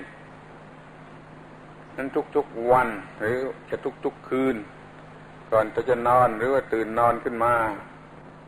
[1.96, 3.36] นั้นทุกๆวันหรือ
[3.70, 4.56] จะทุกๆคืน
[5.50, 7.54] ก่อนจะนอนหรือว่าตื่นนอนขึ้นมา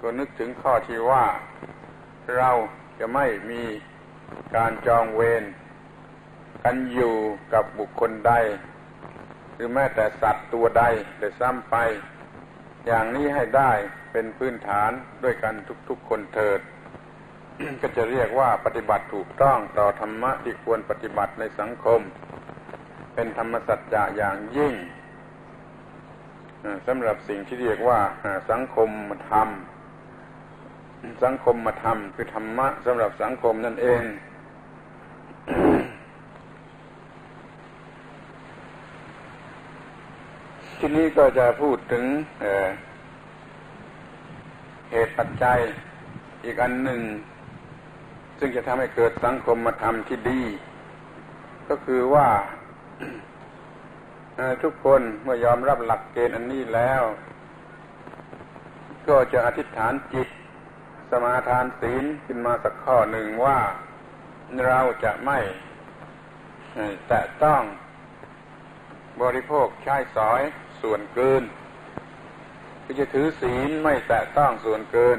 [0.00, 1.26] ก็นึกถึงข้อที่ว่า
[2.36, 2.50] เรา
[2.98, 3.62] จะไม่มี
[4.56, 5.44] การจองเวร
[6.66, 7.16] กันอยู่
[7.54, 8.32] กับบุคคลใด
[9.54, 10.84] หรือแม้แต่สัตว์ตัวใด
[11.18, 11.76] แต่ซ้ำไป
[12.86, 13.72] อย่างนี้ให้ได้
[14.12, 14.90] เป็นพื้นฐาน
[15.24, 15.54] ด้วยกัน
[15.88, 16.60] ทุกๆคนเถิด
[17.80, 22.00] ก็จะเรียกว่าปฏิบัติถูกต้องต่อธรรมะที่ควรปฏิบัติในสังคม
[23.14, 24.74] เป็นธรรมสัจจะอย่างยิ่ง
[26.86, 28.00] สำหรับสิ่งที่เรียกว่า
[28.50, 28.90] สังคม
[29.30, 29.48] ธรรม
[31.24, 34.02] สังคมมาทำคือธรรมะสำหรับสังคมนั่นเอง
[40.80, 42.04] ที่นี้ก็จะพูดถึง
[44.90, 45.58] เหตุปัจจัย
[46.44, 47.00] อีกอันหนึ่ง
[48.38, 50.42] ซึ่งจะทำให้เกิดสังคมมาทำที่ดี
[51.68, 52.28] ก็คือว่า
[54.62, 57.02] ทุกคนเมื่อยอมรับหลักเกณฑ์อันนี้แล้ว
[59.08, 60.28] ก็จะอธิษฐานจิต
[61.10, 63.58] สมาทานศีลขึ้นมาสักข้อหนึ่งว่า
[64.66, 65.38] เราจะไม่
[67.08, 67.62] แตะต้อง
[69.22, 70.42] บริโภคใช้สอย
[70.82, 71.42] ส่วนเกิน
[72.82, 75.18] คือจะถือศีลไม่แตะต้องส่วนเกิน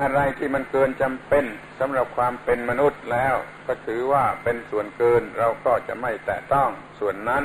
[0.00, 1.44] อะไรที่มันเกินจำเป็น
[1.78, 3.34] สำหรับความเป็นมนุษย์แล้ว
[3.66, 6.70] ก็ถือว่าเป็นส่วนเกินเราก็จะไม่แตะต้อง
[7.00, 7.44] ส่วนนั้น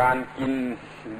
[0.00, 0.52] การกิน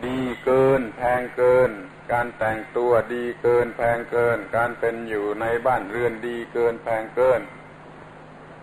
[0.07, 1.71] ดีเกิน แพงเกิน
[2.13, 7.41] การแต่งตัวดีเกิน แพงเกิน การเป็นอยู่ในบ้านเรือนดีเกิน แพงเกิน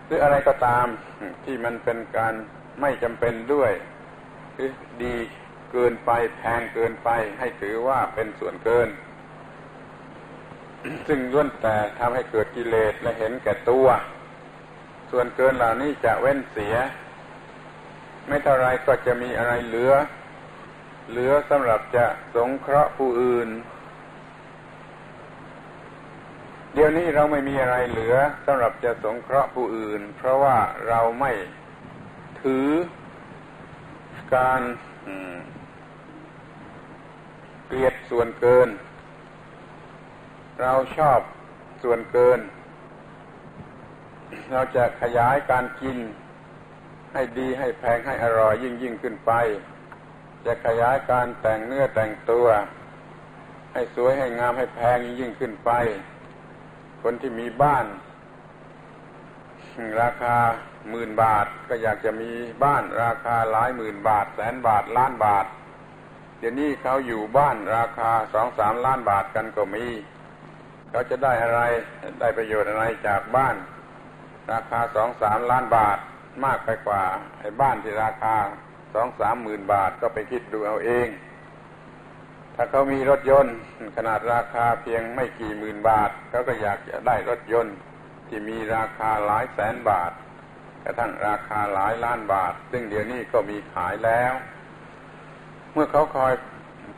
[0.04, 0.86] หรืออะไรก็ตาม
[1.44, 2.34] ที่มันเป็นการ
[2.80, 3.72] ไม่จำเป็นด้วย
[4.54, 4.70] หรือ
[5.02, 5.16] ดี
[5.72, 7.08] เกินไปแพงเกินไป
[7.38, 8.88] ให้ถือว่าเป็นส่วนเกิน
[11.08, 13.86] ซึ่งล้วนแต่ทำให้เกิดกิเลสและเห็นแก่ตัว
[15.10, 16.74] ส่วนเกินเหล่านี้จะเว้นเสีย
[18.26, 19.92] ไม่เท่าไรก็จะมีอะไรเหลือ
[21.10, 23.48] เหลือสำหรับจะสงเคราะห์ผู้อื่น
[26.74, 28.16] เดี๋ยวนี้เราไม่มีอะไรเหลือ
[28.46, 30.56] สำหรับจะสงเคราะห์ผู้อื่น เพราะว่า
[30.88, 31.32] เราไม่
[32.46, 32.70] ถือ
[34.36, 34.62] การ
[37.66, 38.68] เกลียดส่วนเกิน
[40.60, 41.20] เราชอบ
[41.82, 42.40] ส่วนเกิน
[44.52, 45.98] เราจะขยายการกิน
[47.12, 49.32] ให้ดีให้แพงให้อร่อยยิ่งยิ่งขึ้นไป
[50.46, 52.46] จะขยายการแต่งเนื้อแต่งตัว
[53.72, 55.70] ให้สวยให้งามให้แพงยิ่งยิ่งขึ้นไป
[57.02, 57.86] คนที่มีบ้าน
[60.00, 60.36] ราคา
[60.90, 62.30] หมื่นบาท ก็อยากจะมี
[62.64, 65.46] บ้านราคาหลายหมื่นบาท แสนบาทล้านบาท
[66.38, 69.86] เดี๋ยวนี้เขาอยู่บ้านราคาสองสามล้านบาทกันก็มี
[70.90, 71.60] เขาจะได้อะไร
[72.20, 73.56] ได้ประโยชน์อะไรจากบ้าน
[74.52, 75.98] ราคาสองสามล้านบาท
[76.44, 77.04] มากไปกว่า
[77.40, 78.36] ไอ้บ้านที่ราคา
[78.94, 81.08] สองสามหมื่นบาทก็ไปคิดดูเอาเอง
[82.54, 83.56] ถ้าเขามีรถยนต์
[83.96, 87.76] ขนาดราคาเพียงไม่กี่หมื่นบาทเขาก็อยากจะได้รถยนต์
[88.28, 90.12] ที่มีราคาหลายแสนบาท
[90.86, 94.32] ระทั่งราคาหลายล้านบาท ซึ่งเดี๋ยวนี้ก็มีขายแล้ว
[95.72, 96.32] เมื่อเขาคอย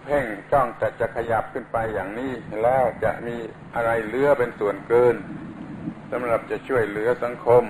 [0.04, 2.32] เพ่งจ้องแต่จะขยับขึ้นไปอย่างนี้
[2.62, 3.36] แล้วจะมี
[3.74, 5.14] อะไรเหลือเป็นส่วนเกิน
[6.10, 7.62] สำหรับจะช่วยเหลือสังคม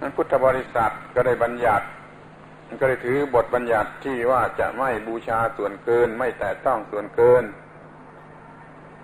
[0.00, 1.86] นั้นพุทธบริษัทก็ได้บัญญัติ
[2.80, 7.44] ก็ได้ถือบทบัญญัติที่ว่าจะไม่บูชาส่วนเกิน ไม่แต่ต้องส่วนเกิน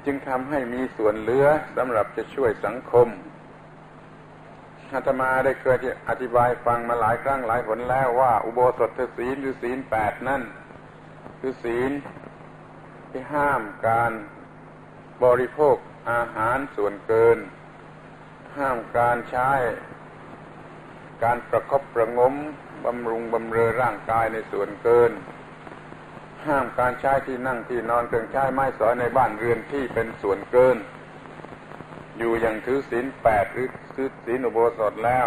[0.04, 1.46] จึงทำให้มีส่วนเหลือ
[1.76, 3.08] สำหรับจะช่วยสังคม
[4.92, 5.76] อาตมาได้เคย
[6.08, 10.42] อธิบายฟังมาหลายครั้งหลายผลแล้วว่า อุโบสถศีลหรือศีลแปดนั่น
[11.40, 11.90] คือศีล
[13.10, 14.12] ที่ห้ามการ
[15.24, 15.76] บริโภค
[16.10, 17.38] อาหารส่วนเกิน
[18.56, 19.50] ห้ามการใช้
[21.22, 22.34] การประคบประงม
[22.84, 25.12] บำรุงบำเรอร่างกายในส่วนเกิน
[26.46, 30.76] ห้ามการใช้ที่นั่งที่นอนเครื่องใช้ไม้สอยในบ้านเรือนที่เป็นส่วนเกิน
[32.18, 35.26] อยู่อย่างถือศีลแปดหรือคือศีลอุโบสถแล้ว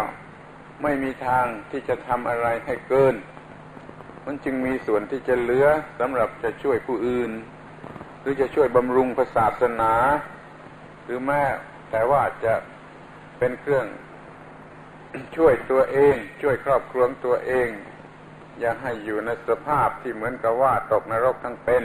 [0.82, 3.14] ไม่มีทางที่จะทำอะไรให้เกิน
[4.26, 5.66] มันจึงมีส่วนที่จะเหลือ
[6.00, 7.30] สำหรับจะช่วยผู้อื่น
[8.20, 9.94] หรือจะช่วยบำรุงศาสนา
[11.04, 11.42] หรือแม้
[11.90, 12.54] แต่ว่าจะ
[13.38, 13.86] เป็นเครื่อง
[15.36, 17.68] ช่วยตัวเอง ช่วยครอบครัวตัวเอง
[18.58, 21.82] อย่าให้อยู่ในสภาพที่เหมือนกับว่าตกนรกทั้งเป็น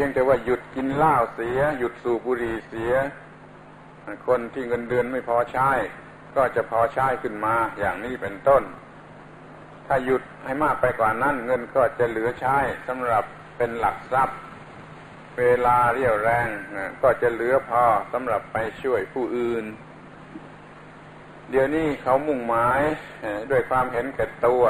[0.00, 2.92] พียงแต่ว่าหยุดกินเหล้าเสีย หยุดสูบบุหรี่เสีย
[4.26, 5.70] คนที่เงินเดือนไม่พอใช้
[6.36, 8.62] ก็จะพอใช้ขึ้นมาอย่างนี้เป็นต้น
[9.86, 12.56] ถ้าหยุดให้มากไปกว่านั้น เงินก็จะเหลือใช้
[12.88, 13.24] สำหรับ
[13.56, 14.38] เป็นหลักทรัพย์
[15.38, 16.48] เวลาเรียวแรง
[17.02, 19.64] ก็จะเหลือพอสำหรับไปช่วยผู้อื่น
[21.50, 22.80] เดี๋ยวนี้เขามุ่งหมาย
[23.50, 24.64] ด้วยความเห็นแก่ตัว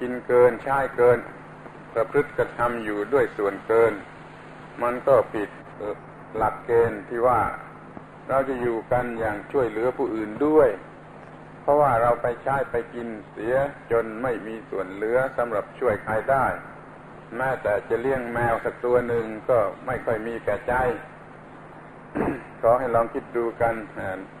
[0.00, 1.18] กินเกินใช้เกิน
[1.94, 3.92] ประพฤติกระทำอยู่ด้วยส่วนเกิน
[4.82, 5.50] มันก็ผิด
[6.36, 7.40] หลักเกณฑ์ที่ว่า
[8.28, 10.68] เราจะอยู่กันอย่างช่วยเหลือผู้อื่นด้วย
[11.62, 13.54] เพราะว่าเราไปใช้ไปกินเสีย
[13.90, 16.46] จนไม่มีส่วนเหลือสำหรับช่วยใครได้
[17.36, 20.74] แม้แต่จะเลี้ยงแมวสักตัวหนึ่งก็ไม่ค่อยมีแก่ใจ
[22.60, 23.74] ขอให้ลองคิดดูกัน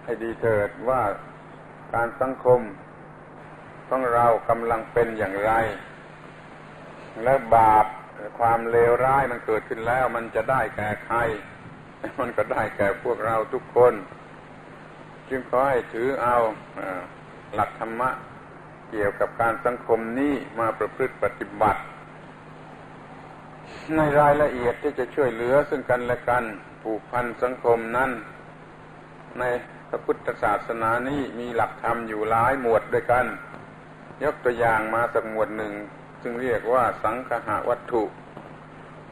[0.04, 1.02] ให้ดีเถิดว่า
[1.94, 2.60] การสังคม
[3.88, 5.52] ของเรากำลังเป็นอย่างไร
[7.24, 7.86] และบาป
[8.38, 11.16] ความเลวร้ายมันเกิดขึ้นแล้ว มันจะได้แก่ใคร
[12.20, 13.94] มันก็ได้แก่พวกเราทุกคน
[15.28, 16.36] จึงขอให้ถือเอา
[17.54, 18.10] หลักธรรมะ
[18.90, 21.80] เกี่ยวกับการสังคมนี้มาประพฤติปฏิบัติ
[23.96, 26.44] ในรายละเอียดที่จะช่วยเหลือซึ่งกันและกัน
[26.82, 28.10] ผูกพันสังคมนั้น
[29.38, 29.44] ใน
[29.88, 33.26] พระพุทธศาสนานี้มีหลักธรรมอยู่หลายหมวดด้วยกัน
[34.22, 35.72] ยกตัวอย่างมาสักหมวดหนึ่ง
[36.22, 38.02] ซึ่งเรียกว่าสังคหวัตถุ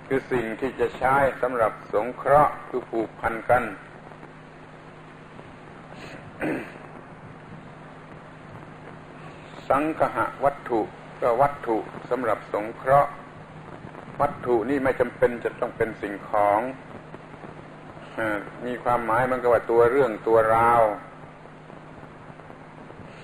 [0.07, 3.65] คือสิ่งที่จะใช้สำหรับสงเคราะห์คือผูกพันกัน
[9.69, 10.81] สังคหะวัตถุ
[11.21, 11.77] ก็วัตถุ
[12.11, 13.11] สำหรับสงเคราะห์
[14.21, 16.61] วัตถุนี่ไม่จำเป็นจะต้องเป็นสิ่งของ
[18.67, 20.83] มีความหมายมันก็ว่าตัวเรื่องตัวราว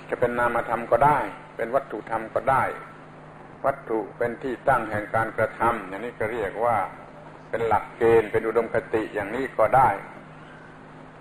[0.08, 1.18] จะเป็นนามธรรมก็ได้
[1.56, 2.62] เป็นวัตถุธรรมก็ได้
[3.64, 6.76] วัตถุเป็นที่ตั้งแห่งการกระทำอย่างนี้ก็เรียกว่า
[7.50, 9.88] เป็นหลักเกณฑ์เป็นอุดมคติอย่างนี้ก็ได้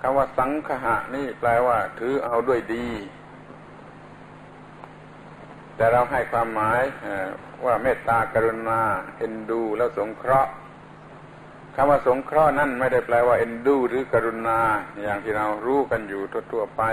[0.01, 2.88] คำว่าสังคหะนี่แปลว่าถือเอาด้วยดี
[5.75, 6.81] แต่เราให้ความหมาย
[7.65, 8.81] ว่าเมตตากรุณา
[9.17, 10.51] เอ็นดู แล้วสงเคราะห์
[11.75, 14.59] คำว่าสงเคราะห์นั่นไม่ได้แปลว่าเอ็นดู หรือกรุณา
[15.03, 16.21] อย่างที่เรารู้กันอยู่
[16.51, 16.83] ทั่วๆไป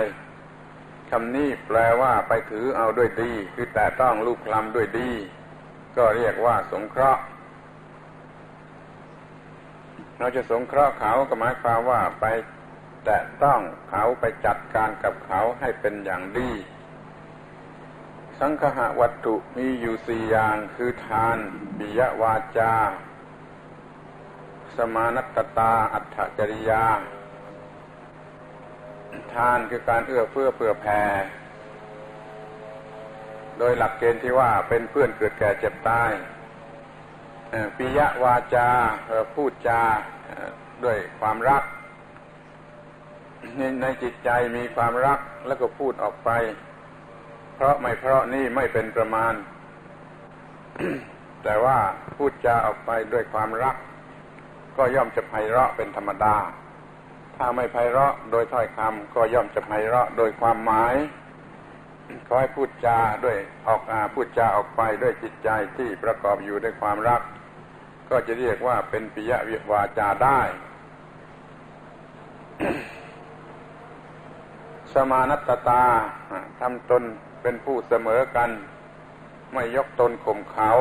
[1.14, 5.10] คำนี้แปลว่าไปถือเอาด้วยดี คือแต่ต้องลูกคลำด้วยดี
[5.96, 7.22] ก็เรียกว่าสงเคราะห์
[10.18, 12.24] เราจะสงเคราะห์เขาก็หมายความว่าไป
[13.04, 13.60] แต่ต้อง
[13.90, 16.50] เขาไปจัดการกับเขาให้เป็นอย่างดี
[18.38, 21.38] สังคหวัตถุมีอยู่สี่อย่างคือทาน
[21.78, 22.74] ปิยวาจา
[24.76, 26.84] สมานัตตาอัตถจริยา
[29.36, 31.02] ทานคือการเอื้อเฟื้อเผื่อแผ่
[33.58, 36.10] โดยหลักเกณฑ์ที่ว่าเป็นเพื่อนเกิดแก่เจ็บตาย
[37.76, 38.68] ปิยวาจา
[39.34, 39.82] พูดจา
[40.84, 41.62] ด้วยความรัก
[43.82, 46.30] ในจิตใจมีความรักแล้วก็พูดออกไป
[47.54, 49.32] เพราะไม่เพราะนี่ไม่เป็นประมาณ
[51.44, 51.78] แต่ว่า
[52.16, 53.76] พูดจาออกไปด้วยความรัก
[54.76, 56.36] ก็ย่อมจะไพเราะเป็นธรรมดา
[57.44, 60.94] ถ้าไม่ไพเราะโดยถ้อยคำก็ย่อมจะไพเราะโดยความหมาย
[62.26, 67.20] ขอให้พูดจาด้วยออกอาพูดจาออกไปด้วยจิตใจที่ประกอบอยู่ด้วยความรัก
[68.10, 69.32] ก็จะเรียกว่าเป็นปิย
[69.70, 70.40] วาจาได้
[74.92, 75.84] สมานัตตา
[76.60, 77.02] ทำตน
[77.42, 78.50] เป็นผู้เสมอกัน
[79.52, 80.72] ไม่ยกตนข่มเขา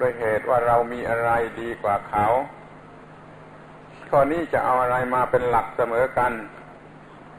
[0.00, 1.30] ด้วยเหตุว่าเรามีอะไร
[1.60, 2.26] ดีกว่าเขา
[4.14, 6.32] ข้อนี้จะเอาอะไรมาเป็นหลักเสมอกัน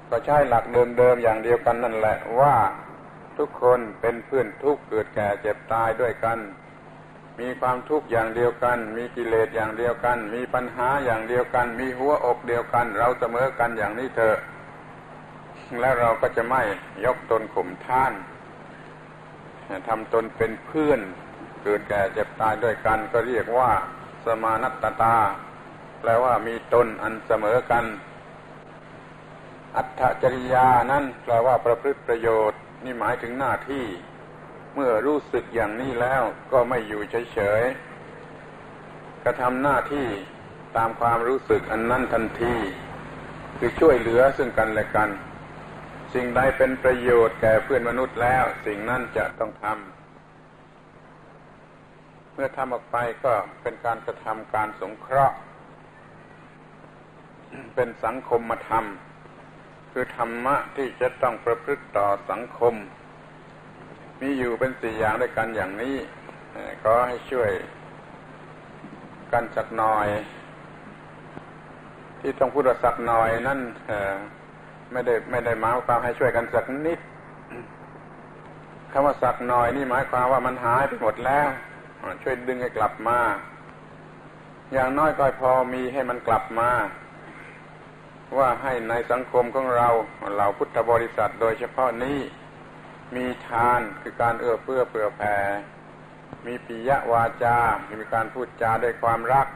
[0.10, 0.66] ก็ใช่หลัก
[0.98, 2.56] เดิมๆอย่างเดียวกันนั่นแหละว่า
[3.38, 6.40] ทุกคนเป็นเพื่อนทุกข์เกิดแก่เจ็บตายด้วยกัน
[7.40, 14.38] มีความทุกข์อย่างเดียวกัน มีกิเลสอย่างเดียวกัน มีปัญหาอย่างเดียวกัน มีหัวอกเดียวกัน เราเสมอกันอย่างนี้เถอะ
[15.80, 16.62] แล้วเราก็จะไม่
[17.06, 18.14] ยกตนข่มท่าน
[19.88, 21.00] ทำตนเป็นเพื่อน
[21.64, 23.72] เกิดแก่เจ็บตายด้วยกัน ก็เรียกว่า
[24.26, 25.18] สมานัตตา
[26.06, 27.86] แปลว่ามีตนอันเสมอกัน
[29.76, 33.86] อัตถจริยานั้นแปลว่าประพฤติประโยชน์ นี่หมายถึงหน้าที่
[34.74, 37.02] เมื่อรู้สึกอย่างนี้แล้วก็ไม่อยู่
[37.34, 40.08] เฉยๆกระทำหน้าที่
[40.78, 42.56] ตามความรู้สึกอันนั้นทันที
[43.58, 45.10] คือช่วยเหลือซึ่งกันและกัน
[46.14, 55.36] สิ่งใดเป็นประโยชน์แก่เพื่อนมนุษย์แล้ว สิ่งนั้นจะต้องทำเมื่อทำออกไปก็เป็นการกระทำการสงเคราะห์
[57.76, 62.74] เป็นสังคมมาทำคือธรรมะที่จะต้องประพฤติต่อสังคม
[64.22, 65.96] มีอยู่เป็นสี่อย่างด้วยกันอย่างนี้
[66.84, 67.52] ก็ให้ช่วย
[69.32, 70.08] กันสักหน่อย
[72.20, 73.60] ที่ต้องพูดสักหน่อยนั่น
[74.92, 77.00] ไม่ได้ไม่ได้หมายความให้ช่วยกันสักนิด
[78.92, 81.48] คำว่าสักหน่อยนี่หมายความว่ามันหายไปหมดแล้ว
[82.24, 83.20] ช่วยดึงให้กลับมา
[84.74, 86.70] อย่างน้อยก็พอมีให้มันกลับมา
[88.38, 89.90] ว่าให้ในสังคมของเรา
[90.34, 92.20] เหล่าพุทธบริษัทโดยเฉพาะนี้
[93.16, 95.38] มีทานคือการเอื้อเฟื้อเผื่อแผ่
[96.46, 97.58] มีปิยวาจา
[98.00, 99.48] มีการพูดจาด้วยความรัก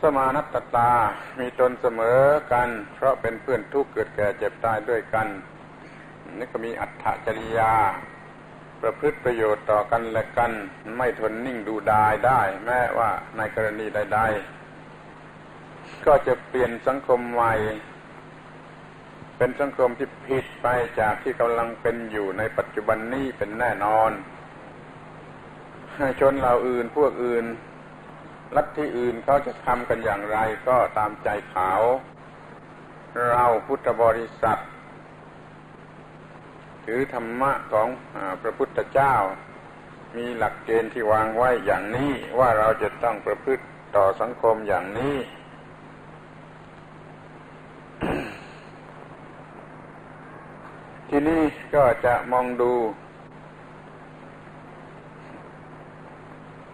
[0.00, 0.92] สมานัตตา
[1.38, 2.20] มีตนเสมอ
[2.52, 5.28] กัน เพราะเป็นเพื่อนทุกข์เกิดแก่เจ็บตายด้วยกัน
[6.38, 7.74] นี่ก็มีอัตถจริยา
[8.80, 10.52] ประพฤติประโยชน์ต่อกันและกัน
[10.96, 14.20] ไม่ทนนิ่งดูดายได้ แม้ว่าในกรณีใด
[14.50, 14.61] ๆ
[16.06, 17.54] ก็จะเปลี่ยนสังคมใหม่
[19.36, 20.66] เป็นสังคมที่ผิดไป
[21.00, 24.10] จากที่กำลังเป็นอยู่ในปัจจุบันนี้เป็นแน่นอน
[26.20, 27.44] ชนเราอื่นพวกอื่น
[28.56, 30.38] ลัทธิอื่นเขาจะทำกันอย่างไร
[30.68, 31.72] ก็ตามใจเขา
[33.30, 34.58] เราพุทธบริษัท
[36.84, 39.14] ถือธรรมะของอพระพุทธเจ้า
[40.16, 43.64] มีหลักเกณฑ์ที่วางไว้อย่างนี้ว่าเราจะต้องประพฤติ
[43.96, 45.16] ต่อสังคมอย่างนี้
[51.08, 51.42] ที่นี่
[51.74, 52.72] ก็จะมองดู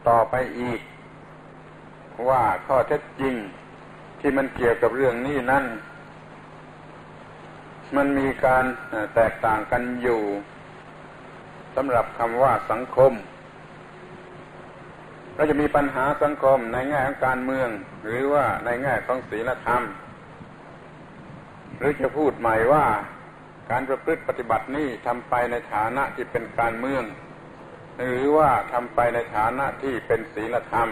[0.08, 0.80] ต่อไปอีก
[2.28, 3.34] ว่าข้อเท็จจริง
[4.20, 5.64] ที่มันเกี่ยวกับเรื่องนี้นั่น
[7.96, 8.64] มันมีการ
[9.14, 10.20] แตกต่างกันอยู่
[11.76, 13.12] สำหรับคำว่าสังคม
[15.34, 17.68] เราจะมีปัญหาสังคมในแง่ของการเมือง
[18.04, 19.82] หรือว่าในแง่ของศีลธรรม
[21.78, 22.84] หรือจะพูดใหม่ว่า
[23.70, 27.04] การประพฤติปฏิบัตินี้ทำไปในฐานะที่เป็นการเมือง
[27.98, 30.88] หรือว่าทำไปในฐานะที่เป็นศีลธรรม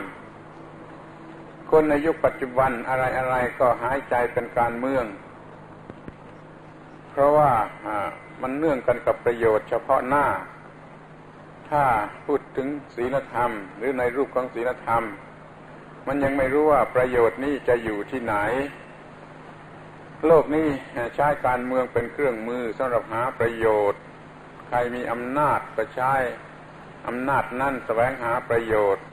[1.71, 5.05] คนในยุคปัจจุบันอะไรอะไรก็หายใจเป็นการเมือง
[7.11, 7.51] เพราะว่า
[8.43, 10.27] มันเนื่องกันกับประโยชน์เฉพาะหน้า
[11.71, 11.85] ถ้า
[12.25, 15.03] พูดถึงศีลธรรม หรือในรูปของศีลธรรม
[16.07, 18.35] มันยังไม่รู้ว่าประโยชน์นี้จะอยู่ที่ไหน
[20.25, 20.69] โลกนี้
[21.15, 24.01] ใช้การเมืองเป็นเครื่องมือสำหรับหาประโยชน์
[24.69, 26.15] ใครมีอำนาจก็ใช้
[27.07, 29.05] อำนาจนั่นแสวงหาประโยชน์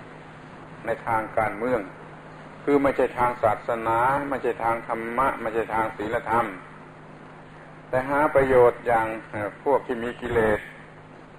[0.85, 1.79] ในทางการเมือง
[2.63, 3.99] คือไม่ใช่ทางศาสนา
[4.29, 6.45] ไม่ใช่ทางธรรมะ ไม่ใช่ทางศีลธรรม
[7.89, 9.07] แต่หาประโยชน์อย่าง
[9.63, 10.59] พวกที่มีกิเลส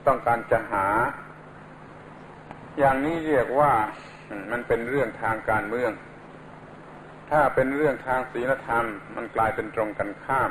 [0.07, 0.87] ต้องการจะหา
[2.79, 3.73] อย่างนี้เรียกว่า
[4.51, 5.91] มันเป็นเรื่องทางการเมือง
[7.37, 10.51] ถ้าเป็นเรื่องทางศีลธรรม มันกลายเป็นตรงกันข้าม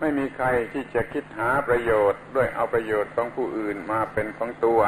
[0.00, 4.80] ไม่มีใครที่จะคิดหาประโยชน์ ด้วยเอาประโยชน์ของผู้อื่นมาเป็นของตัว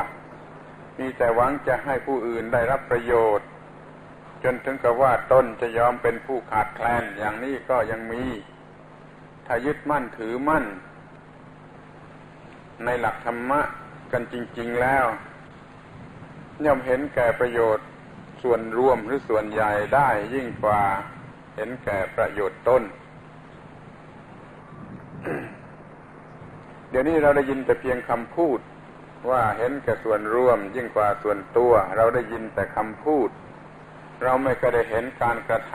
[0.99, 3.47] มีแต่หวังจะให้ผู้อื่นได้รับประโยชน์
[4.45, 8.24] จนถึงกับว่าตนจะยอมเป็นผู้ขาดแคลนอย่างนี้ก็ยังมี
[9.47, 10.64] ถ้ายึดมั่นถือมั่น
[12.85, 13.61] ในหลักธรรมะ
[14.12, 15.07] กันจริง ๆแล้ว
[16.64, 17.87] ย่อมเห็นแก่ประโยชน์
[18.43, 20.80] ส่วนรวมหรือส่วนใหญ่ได้ยิ่งกว่า
[21.55, 22.82] เห็นแก่ประโยชน์ต้น
[26.91, 28.59] เดี๋ยวนี้เราได้ยินแต่เพียงคำพูด
[29.30, 33.28] ว่าเห็นแก่ส่วนรวม ยิ่งกว่าส่วนตัว เราได้ยินแต่คำพูด
[34.22, 35.74] เราไม่เคยได้เห็นการกระท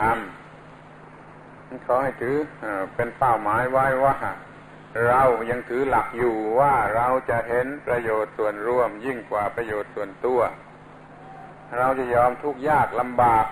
[0.74, 2.36] ำขอให้ถือ
[2.94, 4.16] เป็นเป้าหมายไว้ว่า
[5.06, 10.40] เรายังถือหลักอยู่ว่าเราจะเห็นประโยชน์ส่วนรวม ยิ่งกว่าประโยชน์ส่วนตัว
[11.78, 13.46] เราจะยอมทุกข์ยากลำบาก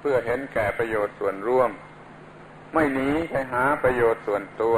[0.00, 1.70] เพื่อเห็นแก่ประโยชน์ส่วนร่วม
[2.74, 4.76] ไม่หนีไปหาประโยชน์ส่วนตัว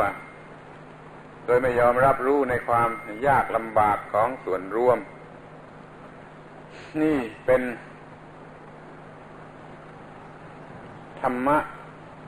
[1.47, 2.89] โดยไม่ยอมรับรู้ในความ
[3.27, 4.99] ยากลำบากของส่วนร่วม
[7.03, 7.63] นี่เป็น
[11.21, 11.59] ธรรมะ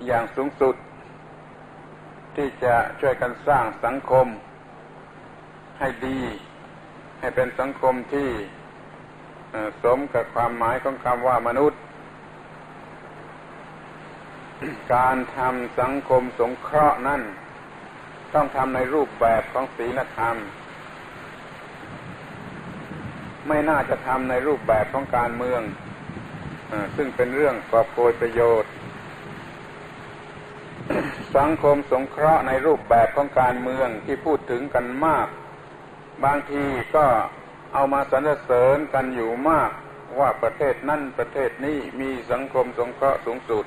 [0.07, 0.75] อย่างสูงสุด
[2.37, 4.27] ที่จะช่วยกันสร้างสังคม
[5.79, 6.21] ให้ดี
[7.21, 8.29] ให้เป็นสังคมที่
[9.83, 11.81] สมกับความหมายของคำว่ามนุษย์
[14.95, 17.23] การทำสังคมสงเคราะห์นั่น
[18.35, 20.37] ต้องทำในรูปแบบของศีลธรรม
[23.49, 25.63] ไม่น่าจะทำในรูปแบบของการเมือง
[26.71, 28.71] อซึ่งเป็นเรื่องกอบโกยประโยชน์
[31.37, 35.27] สังคมสงเคราะห์ในรูปแบบของการเมืองที่พูดถึงกันมาก
[36.25, 36.65] บางที
[36.97, 37.07] ก็
[37.75, 39.71] เอามาสรรเสริญกันอยู่มาก
[40.19, 43.65] ว่าประเทศนั่นประเทศนี้มีสังคมสงเคราะห์สูงสุด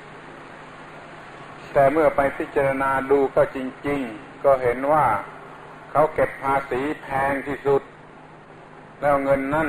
[1.72, 5.06] แต่เมื่อไปพิจารณาดูก็จริง ๆ ก็เห็นว่า
[5.90, 7.82] เขาเก็บภาษีแพงที่สุด
[9.00, 9.68] แล้วเงินนั่น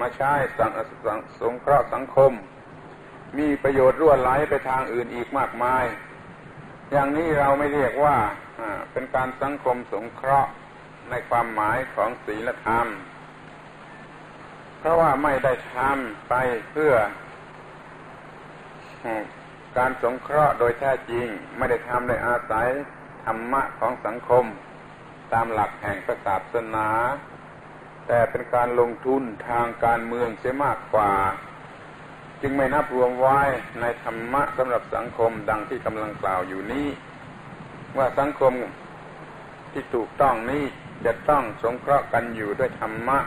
[0.00, 0.70] มาใช้สัง
[1.40, 2.32] สงเคราะห์สังคม
[3.38, 5.84] มีประโยชน์รั่วไหลไปทางอื่นอีกมากมาย
[6.90, 8.16] อย่างนี้เราไม่เรียกว่า
[8.92, 10.50] เป็นการสังคมสงเคราะห์
[11.10, 12.86] ในความหมายของศีลธรรม
[14.80, 16.34] เพราะว่าไม่ได้ทำไป
[16.70, 16.94] เพื่อ
[19.76, 21.26] การสงเคราะห์โดยแท้จริง
[21.56, 22.68] ไม่ได้ทำในอาศัย
[23.24, 24.44] ธรรมะของสังคม
[25.32, 26.88] ตามหลักแห่งศาสนา
[28.06, 31.12] แต่เป็นการลงทุนทางการเมืองเสียมากกว่า
[32.40, 33.40] จึงไม่นับรวมไว้
[33.80, 36.86] ในธรรมะสำหรับสังคมดังที่กำลังกล่าวอยู่นี้
[37.96, 38.52] ว่าสังคม
[39.72, 40.64] ที่ถูกต้องนี้
[41.04, 43.18] จะต้องสงเคราะห์กันอยู่ด้วยธรรมะ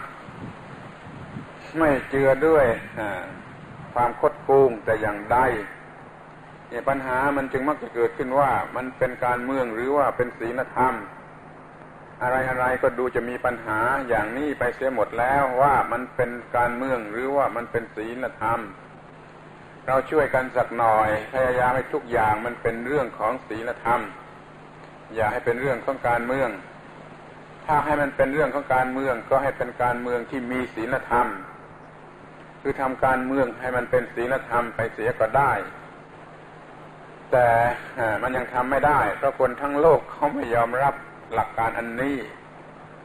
[1.77, 2.65] ไม่เจือด้วย
[3.93, 5.37] ความคดโกงแต่อย่างใด
[6.69, 10.93] เนี่ยปัญหามันจึงมักจะเกิดขึ้นว่ามันเป็นการเมืองหรือว่าเป็นศีลธรรม
[12.21, 18.59] อะไรอะไรก็ดูจะมีปัญหาอย่างนี้ไปเสียหมดแล้วว่ามันเป็นการเมืองหรือว่ามันเป็นศีลธรรม
[19.87, 24.01] เราช่วยกันสักหน่อยพยายามให้ทุกอย่างมันเป็นเรื่องของศีลธรรม
[25.15, 26.49] อย่าให้เป็นเรื่องของการเมือง
[27.65, 31.27] ถ้าให้มันเป็นเรื่องของการเมืองก็ให้เป็นการเมืองที่มีศีลธรรม
[32.65, 35.53] คือทำการเมืองให้มันเป็นศีลธรรมไปเสียก็ได้
[37.31, 37.47] แต่
[38.21, 40.93] มันยังทำไม่ได้ เพราะคนทั้งโลกเขาไม่ยอมรับ
[41.33, 42.17] หลักการอันนี้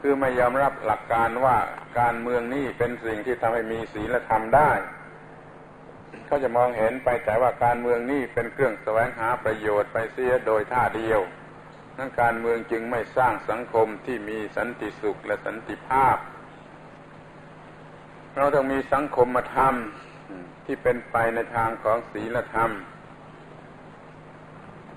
[0.01, 1.57] คือไม่ยอมรับหลักการว่า
[1.99, 4.71] การเมืองนี้เป็นสิ่งที่ทำให้มีศีลธรรมได้
[6.25, 11.21] เขาจะมองเห็นไปแต่ว่าการเมืองนี้เป็นเครื่องแสวงหาประโยชน์ไปเสียโดยท่าเดียว
[11.97, 16.17] นั้นการเมืองจึงไม่สร้างสังคมที่มีสันติสุขและสันติภาพ
[18.35, 19.73] เราต้องมีสังคมธรรม
[20.65, 22.71] ที่เป็นไปในทางของศีลธรรม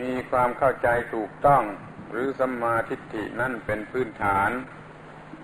[0.01, 1.63] มีความเข้าใจถูกต้อง
[2.11, 4.51] หรือสัมมาทิฏฐินั่นเป็นพื้นฐาน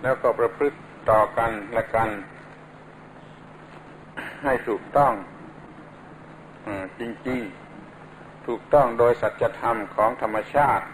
[0.03, 0.79] แล้วก็ประพฤติ
[1.11, 2.09] ต่อกันและกัน
[4.45, 5.13] ให้ถูกต้อง
[7.01, 10.87] จริงๆ ถูกต้องโดยสัจธรรมของธรรมชาติ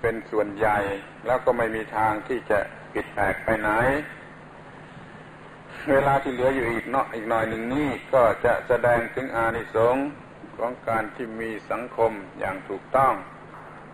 [0.00, 0.78] เป็นส่วนใหญ่
[1.26, 2.58] แล้วก็ไม่มีทางที่จะ
[2.92, 3.70] ผิดแปลกไปไหน
[5.90, 10.06] เวลาที่เหลืออยู่อีกเนาะอีกหน่อยหนึ่งนี้ก็จะแสดงถึงอานิสงส์
[10.56, 13.14] ของการที่มีสังคมอย่างถูกต้อง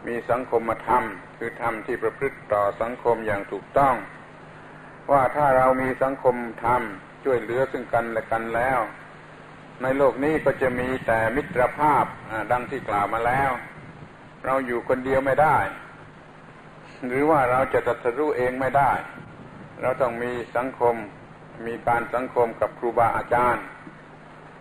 [0.07, 1.05] มีสังคมธรรม
[1.37, 3.95] คือธรรมที่ประพฤติต่อสังคมอย่างถูกต้อง
[5.11, 6.83] ว่าถ้าเรามีสังคมธรรม
[7.25, 8.81] ช่วยเหลือซึ่งกันและกันแล้ว
[9.83, 12.05] ในโลกนี้ก็จะมีแต่มิตรภาพ
[12.53, 13.51] ดังที่กล่าวมาแล้ว
[14.45, 15.59] เราอยู่คนเดียวไม่ได้
[17.07, 18.93] หรือว่าเราจะตัดสู้เองไม่ได้
[19.83, 20.97] เราต้องมีสังคม
[21.67, 23.65] มีการสังคมกับครูบาอาจารย์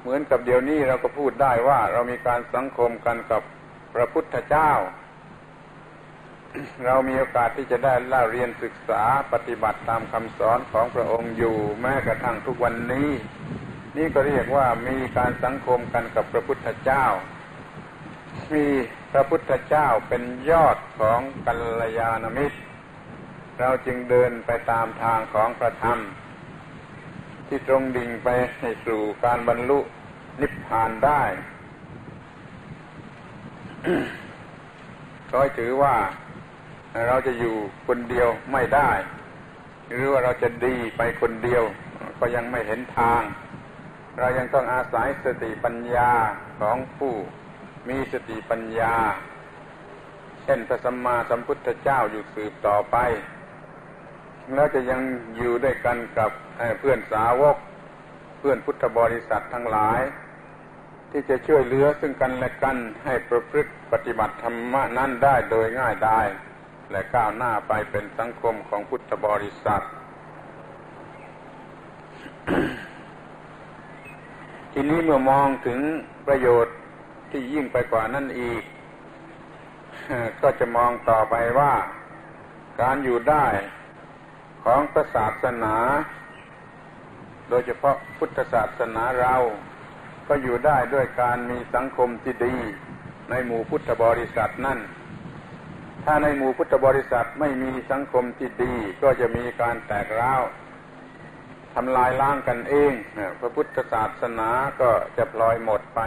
[0.02, 3.42] เหมือนกับเดี๋ยวนี้เราก็พูดได้ว่าเรามีการสังคมกันกับ
[3.94, 4.72] พระพุทธเจ้า
[6.86, 9.04] เรามีโอกาสที่จะได้เล่าเรียนศึกษา
[9.34, 13.10] ปฏิบัติตามคำสอนของพระองค์อยู่แม้กระทั่งทุกวันนี้
[13.98, 17.06] นี่ก็เรียกว่ามีการสังคมกันกับพระพุทธเจ้า
[18.54, 18.66] มี
[19.12, 22.60] พระพุทธเจ้าเป็นยอดของกัลยาณมิตร
[23.60, 26.00] เราจึงเดินไปตามทางของพระธรรม
[27.50, 28.28] ที่ตรงดิ่งไป
[28.60, 29.80] ให้สู่การบรรลุ
[30.42, 31.24] นิพพานได้
[35.32, 35.96] ก็ถือว่า
[37.08, 37.56] เราจะอยู่
[37.88, 38.92] คนเดียวไม่ได้
[39.90, 41.64] หรือว่าเราจะดีไปคนเดียว
[42.20, 43.22] ก็ยังไม่เห็นทาง
[44.20, 46.12] เรายังต้องอาศัยสติปัญญา
[46.60, 47.14] ของผู้
[47.90, 48.96] มีสติปัญญา
[50.44, 52.98] เช่นพระสัมมาสัมพุทธเจ้าอยู่สืบต่อไป
[54.56, 55.02] แล้วจะยัง
[55.38, 56.32] อยู่ด้วยกันกับ
[56.80, 57.58] เพื่อนสาวก
[58.40, 60.00] เพื่อนพุทธบริษัททั้งหลาย
[61.12, 66.20] ที่จะช่วยเหลือซึ่งกันและกันให้ประพฤติปฏิบัติธรรมนั้นได้โดยง่ายได้
[66.92, 69.84] และก้าวหน้าไปเป็นสังคมของพุทธบริษัท
[74.72, 75.80] ทีนี้เมื่อมองถึง
[76.28, 76.76] ประโยชน์
[77.32, 78.64] ที่ยิ่งไปกว่านั้นอีก
[80.42, 81.74] ก็จะมองต่อไปว่า
[82.82, 83.46] การอยู่ได้
[84.64, 85.76] ของพระศาสนา
[87.50, 89.36] โดยเฉพาะพุทธศาสนาเรา
[90.28, 92.56] ก็อยู่ได้ด้วยการมีสังคมที่ดี
[93.30, 94.80] ในหมู่พุทธบริษัทนั่น
[96.04, 100.42] ถ้าในหมู่พุทธบริษัทไม่มีสังคมที่ดี ก็จะมีการแตกร้าว
[101.74, 102.94] ทำลายล้างกันเอง
[103.40, 104.50] พระพุทธศาสนา
[104.82, 106.00] ก็จะปล่อยหมดไป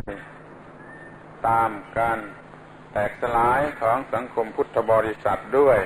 [1.48, 2.18] ตามการ
[2.92, 5.78] แตกสลายของสังคมพุทธบริษัทด้วย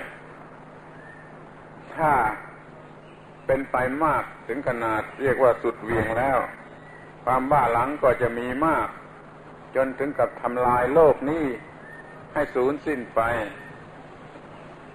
[1.95, 2.13] ถ้า
[3.47, 6.39] เป็นไปมากถึงขนาดเรียกว่าสุดเวียงแล้ว
[7.25, 8.89] ความบ้าหลังก็จะมีมาก
[9.77, 11.45] จนถึงกับทำลายโลกนี้
[12.35, 13.21] ให้สูญสิ้นไป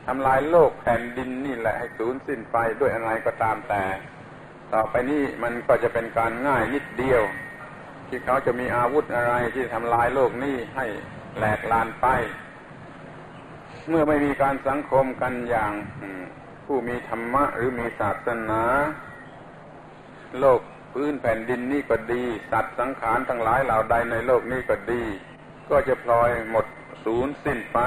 [0.08, 3.84] ทำลายโลกแผ่นดินนี่แหละให้สูญสิ้นไปด้วยอะไรก็ตามแต่
[4.74, 7.22] ต่อไปนี้มันก็จะเป็นการง่ายนิดเดียว
[8.08, 10.86] ที่เขาจะมีอาวุธอะไรที่ทำลายโลกนี้ให้
[11.38, 12.08] แหลกลานไป
[13.90, 15.74] เมื่อไม่มีการสังคมกันอย่าง
[16.74, 18.64] ผู้มีธรรมะหรือมีศาสนา
[20.40, 20.62] โลก
[20.94, 25.04] พื้นแผ่นดินนี่ก็ดี สัตว์สังขารทั้งหลายเหล่าใดในโลกนี้ก็ดี
[25.70, 26.66] ก็จะพลอยหมด
[27.06, 27.80] ศูนย์สิ้นไป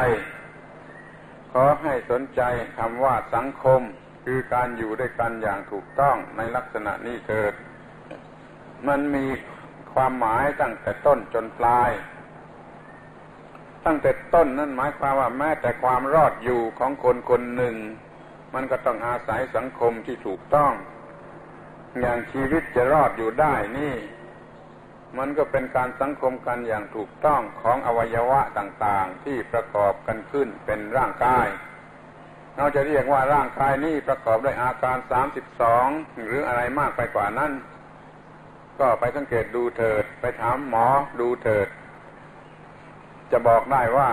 [1.53, 2.41] ขอให้สนใจ
[2.79, 3.81] คำว่าสังคม
[4.25, 7.55] คือการอยู่ด้วยกันอย่างถูกต้องในลักษณะนี้เถิด
[8.89, 9.27] มันมี
[9.95, 11.91] ความหมายตั้งแต่ต้นจนปลาย
[13.85, 17.77] ตั้งแต่ต้นนั่นหมายความว่าแม้แต่ความรอดอยู่ของคนคนหนึ่ง
[18.55, 20.73] มันก็ต้องอาศัยสังคมที่ถูกต้อง
[22.01, 23.95] อย่างชีวิตจะรอดอยู่ได้นี่
[25.19, 31.47] มันก็เป็นการสังคมกันอย่างถูกต้องของอวัยวะต่างๆ ที่ประกอบกันขึ้นเป็นร่างกาย
[32.57, 35.87] เราจะเรียกว่าร่างกายนี้ประกอบด้วยอาการสามสิบสอง
[36.25, 37.53] หรืออะไรมากไปกว่านั้น
[38.81, 40.87] ก็ไปสังเกตดูเถิด ไปถามหมอ
[41.21, 41.69] ดูเถิด
[43.31, 44.11] จะบอกได้ว่า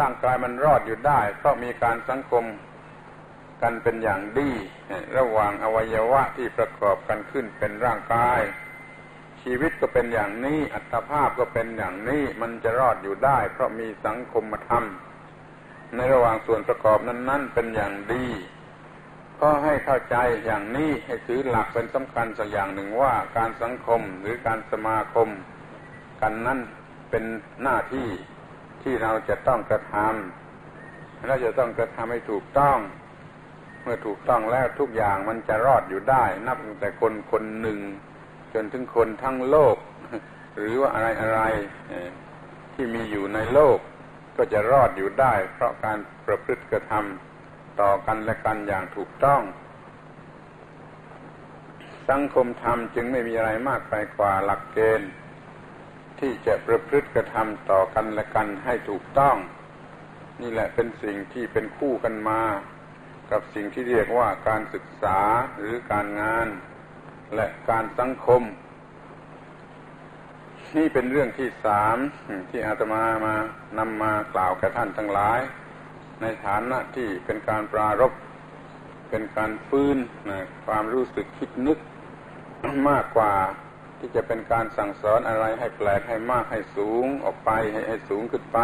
[0.00, 2.44] ร่างกายมันรอดอยู่ได้เพราะมีการสังคม
[3.62, 4.50] กันเป็นอย่างดี
[5.18, 8.40] ระหว่างอวัยวะที่ประกอบกันขึ้นเป็นร่างกาย
[9.42, 14.84] ชีวิตก็เป็นอย่างนี้ อัตภาพก็เป็นอย่างนี้ มันจะรอดอยู่ได้ เพราะมีสังคมธรรม
[15.96, 18.26] ในระหว่างส่วนประกอบนั้น ๆ เป็นอย่างดี
[19.40, 25.28] ก็ให้เข้าใจอย่างนี้ให้ถือหลักเป็นสำคัญสักอย่างหนึ่งว่าการสังคมหรือการสมาคม
[26.20, 26.58] กันนั้น
[27.10, 27.24] เป็น
[27.62, 28.08] หน้าที่
[28.82, 32.78] ที่เราจะต้องกระทำเราจะต้องกระทำให้ถูกต้อง
[33.82, 37.78] เมื่อถูกต้องแล้วทุกอย่างมันจะรอดอยู่ได้ นับตั้งแต่คนคนหนึ่ง
[38.54, 39.76] จนถึงคนทั้งโลก
[40.58, 41.40] หรือว่าอะไรอะไร
[42.74, 43.78] ที่มีอยู่ในโลก
[44.36, 49.42] ก็ก็จะรอดอยู่ได้ เพราะการประพฤติกระทำต่อกันและกันอย่างถูกต้อง
[52.10, 55.10] สังคมธรรมจึงไม่มีอะไรมากไปกว่าหลักเกณฑ์
[56.18, 59.36] ที่จะประพฤติกระทำต่อกันและกันให้ถูกต้อง
[60.42, 62.40] นี่แหละเป็นสิ่งที่เป็นคู่กันมา
[63.30, 65.20] กับสิ่งที่เรียกว่าการศึกษา
[65.58, 66.46] หรือการงาน
[67.34, 68.42] และการสังคม
[70.76, 71.96] นี่เป็นเรื่องที่สาม
[72.50, 73.36] ที่อาตมามา
[73.78, 75.40] นำมากล่าวแก่ท่านทั้งหลาย
[76.20, 78.12] ในฐานะที่เป็นการปรารบ
[79.10, 79.96] เป็นการฟื้น
[80.28, 81.78] นะความรู้สึกคิดนึก
[82.88, 83.34] มากกว่า
[83.98, 88.58] ที่จะเป็นการสั่งสอนอะไรให้แปลกให้มากให้สูงออกไปให้ให้สูงขึ้นไป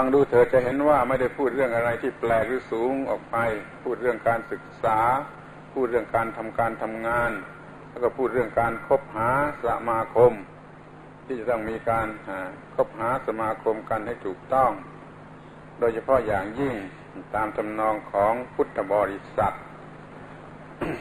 [0.00, 3.36] ฟังดูเธอจะเห็นว่าไม่ได้พูดเรื่องอะไรที่แปลกหรือสูงออกไป
[3.82, 4.98] พูดเรื่องการศึกษา
[5.72, 7.30] พูดเรื่องการทำการทำงาน
[7.90, 9.30] แล้วก็พูดเรื่องการคบหา
[9.64, 10.32] สมาคม
[11.24, 12.08] ที่จะต้องมีการ
[12.74, 14.70] คบหาสมาคมกันให้ถูกต้อง
[15.78, 16.74] โดยเฉพาะอย่างยิ่ง
[17.34, 19.54] ตามทำนองของพุทธบริษัท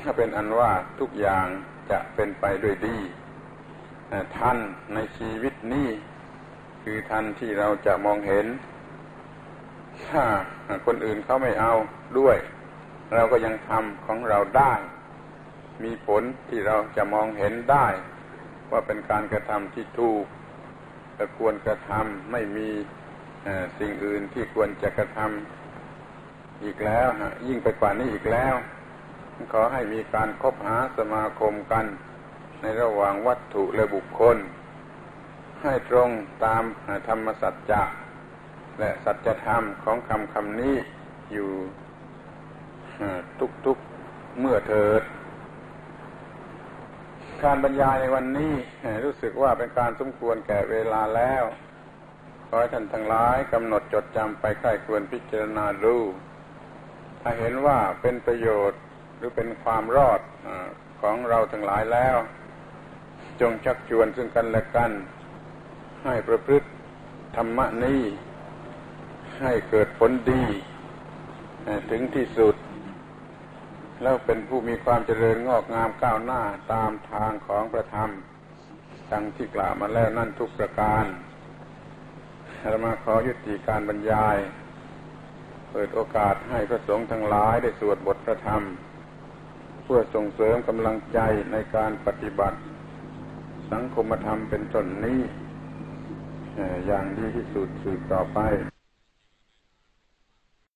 [0.03, 1.47] ถ้าเป็นอันว่าทุกอย่าง
[1.89, 2.97] จะเป็นไปด้วยดี
[4.37, 4.57] ท่าน
[4.93, 5.89] ในชีวิตนี้
[6.83, 8.47] คือท่านที่เราจะมองเห็น
[10.09, 10.23] ถ้า
[10.85, 11.73] คนอื่นเขาไม่เอา
[12.19, 12.37] ด้วย
[13.13, 14.73] เราก็ยังทำของเราได้
[15.83, 17.87] มีผลที่เราจะมองเห็นได้
[18.71, 20.25] ว่าเป็นการกระทำที่ถูก
[21.15, 22.69] แต่ควรกระทำไม่มี
[23.79, 27.07] สิ่งอื่นที่ควรจะกระทำอีกแล้ว
[27.47, 28.55] ยิ่งไปกว่านี้อีกแล้ว
[29.53, 31.85] ขอให้มีการคบหาสมาคมกัน
[32.61, 34.37] ในระหว่างวัตถุและบุคคล
[35.63, 36.09] ให้ตรง
[36.45, 36.63] ตาม
[37.07, 37.81] ธรรมสัจจะ
[38.79, 40.75] และสัจธรรมของคำคำนี้
[41.31, 41.51] อยู่
[43.65, 45.03] ทุกๆเมื่อเถิด
[47.43, 48.53] การบรรยายในวันนี้
[49.05, 51.43] รู้สึกว่าเป็นการสมควรแก่เวลาแล้ว
[52.47, 55.97] ขอให้ท่านทั้งหลายกำหนดจดจำไปใกล้ควรพิจารณาดู
[57.21, 58.81] ถ้าเห็นว่าเป็นประโยชน์
[59.17, 60.21] หรือเป็นความรอด
[61.01, 62.17] ของเราทั้งหลายแล้ว
[63.41, 64.91] จงชักชวนซึ่งกันและกัน
[66.05, 66.67] ให้ประพฤติ
[67.35, 68.01] ธรรมนี้
[69.41, 70.43] ให้เกิดผลดี
[71.91, 72.55] ถึงที่สุด
[74.01, 76.41] แล้วเป็นผู้มีความเจริญงอกงามก้าวหน้า
[76.73, 78.11] ตามทางของพระธรรม
[79.11, 81.05] ดังที่กล่าวมาแล้วนั่นทุกประการ
[82.59, 84.37] เรามาขอยุติการบรรยาย
[85.71, 88.61] เปิดโอกาสให้พระสงฆ์ทั้งหลายได้สวดบทพระธรรม
[89.83, 91.19] เพื่อส่งเสริมกำลังใจ
[91.51, 92.57] ในการปฏิบัติ
[93.71, 95.19] สังคมธรรมเป็นต้นนี้
[96.85, 98.39] อย่างดีที่สุดสืบต่อไป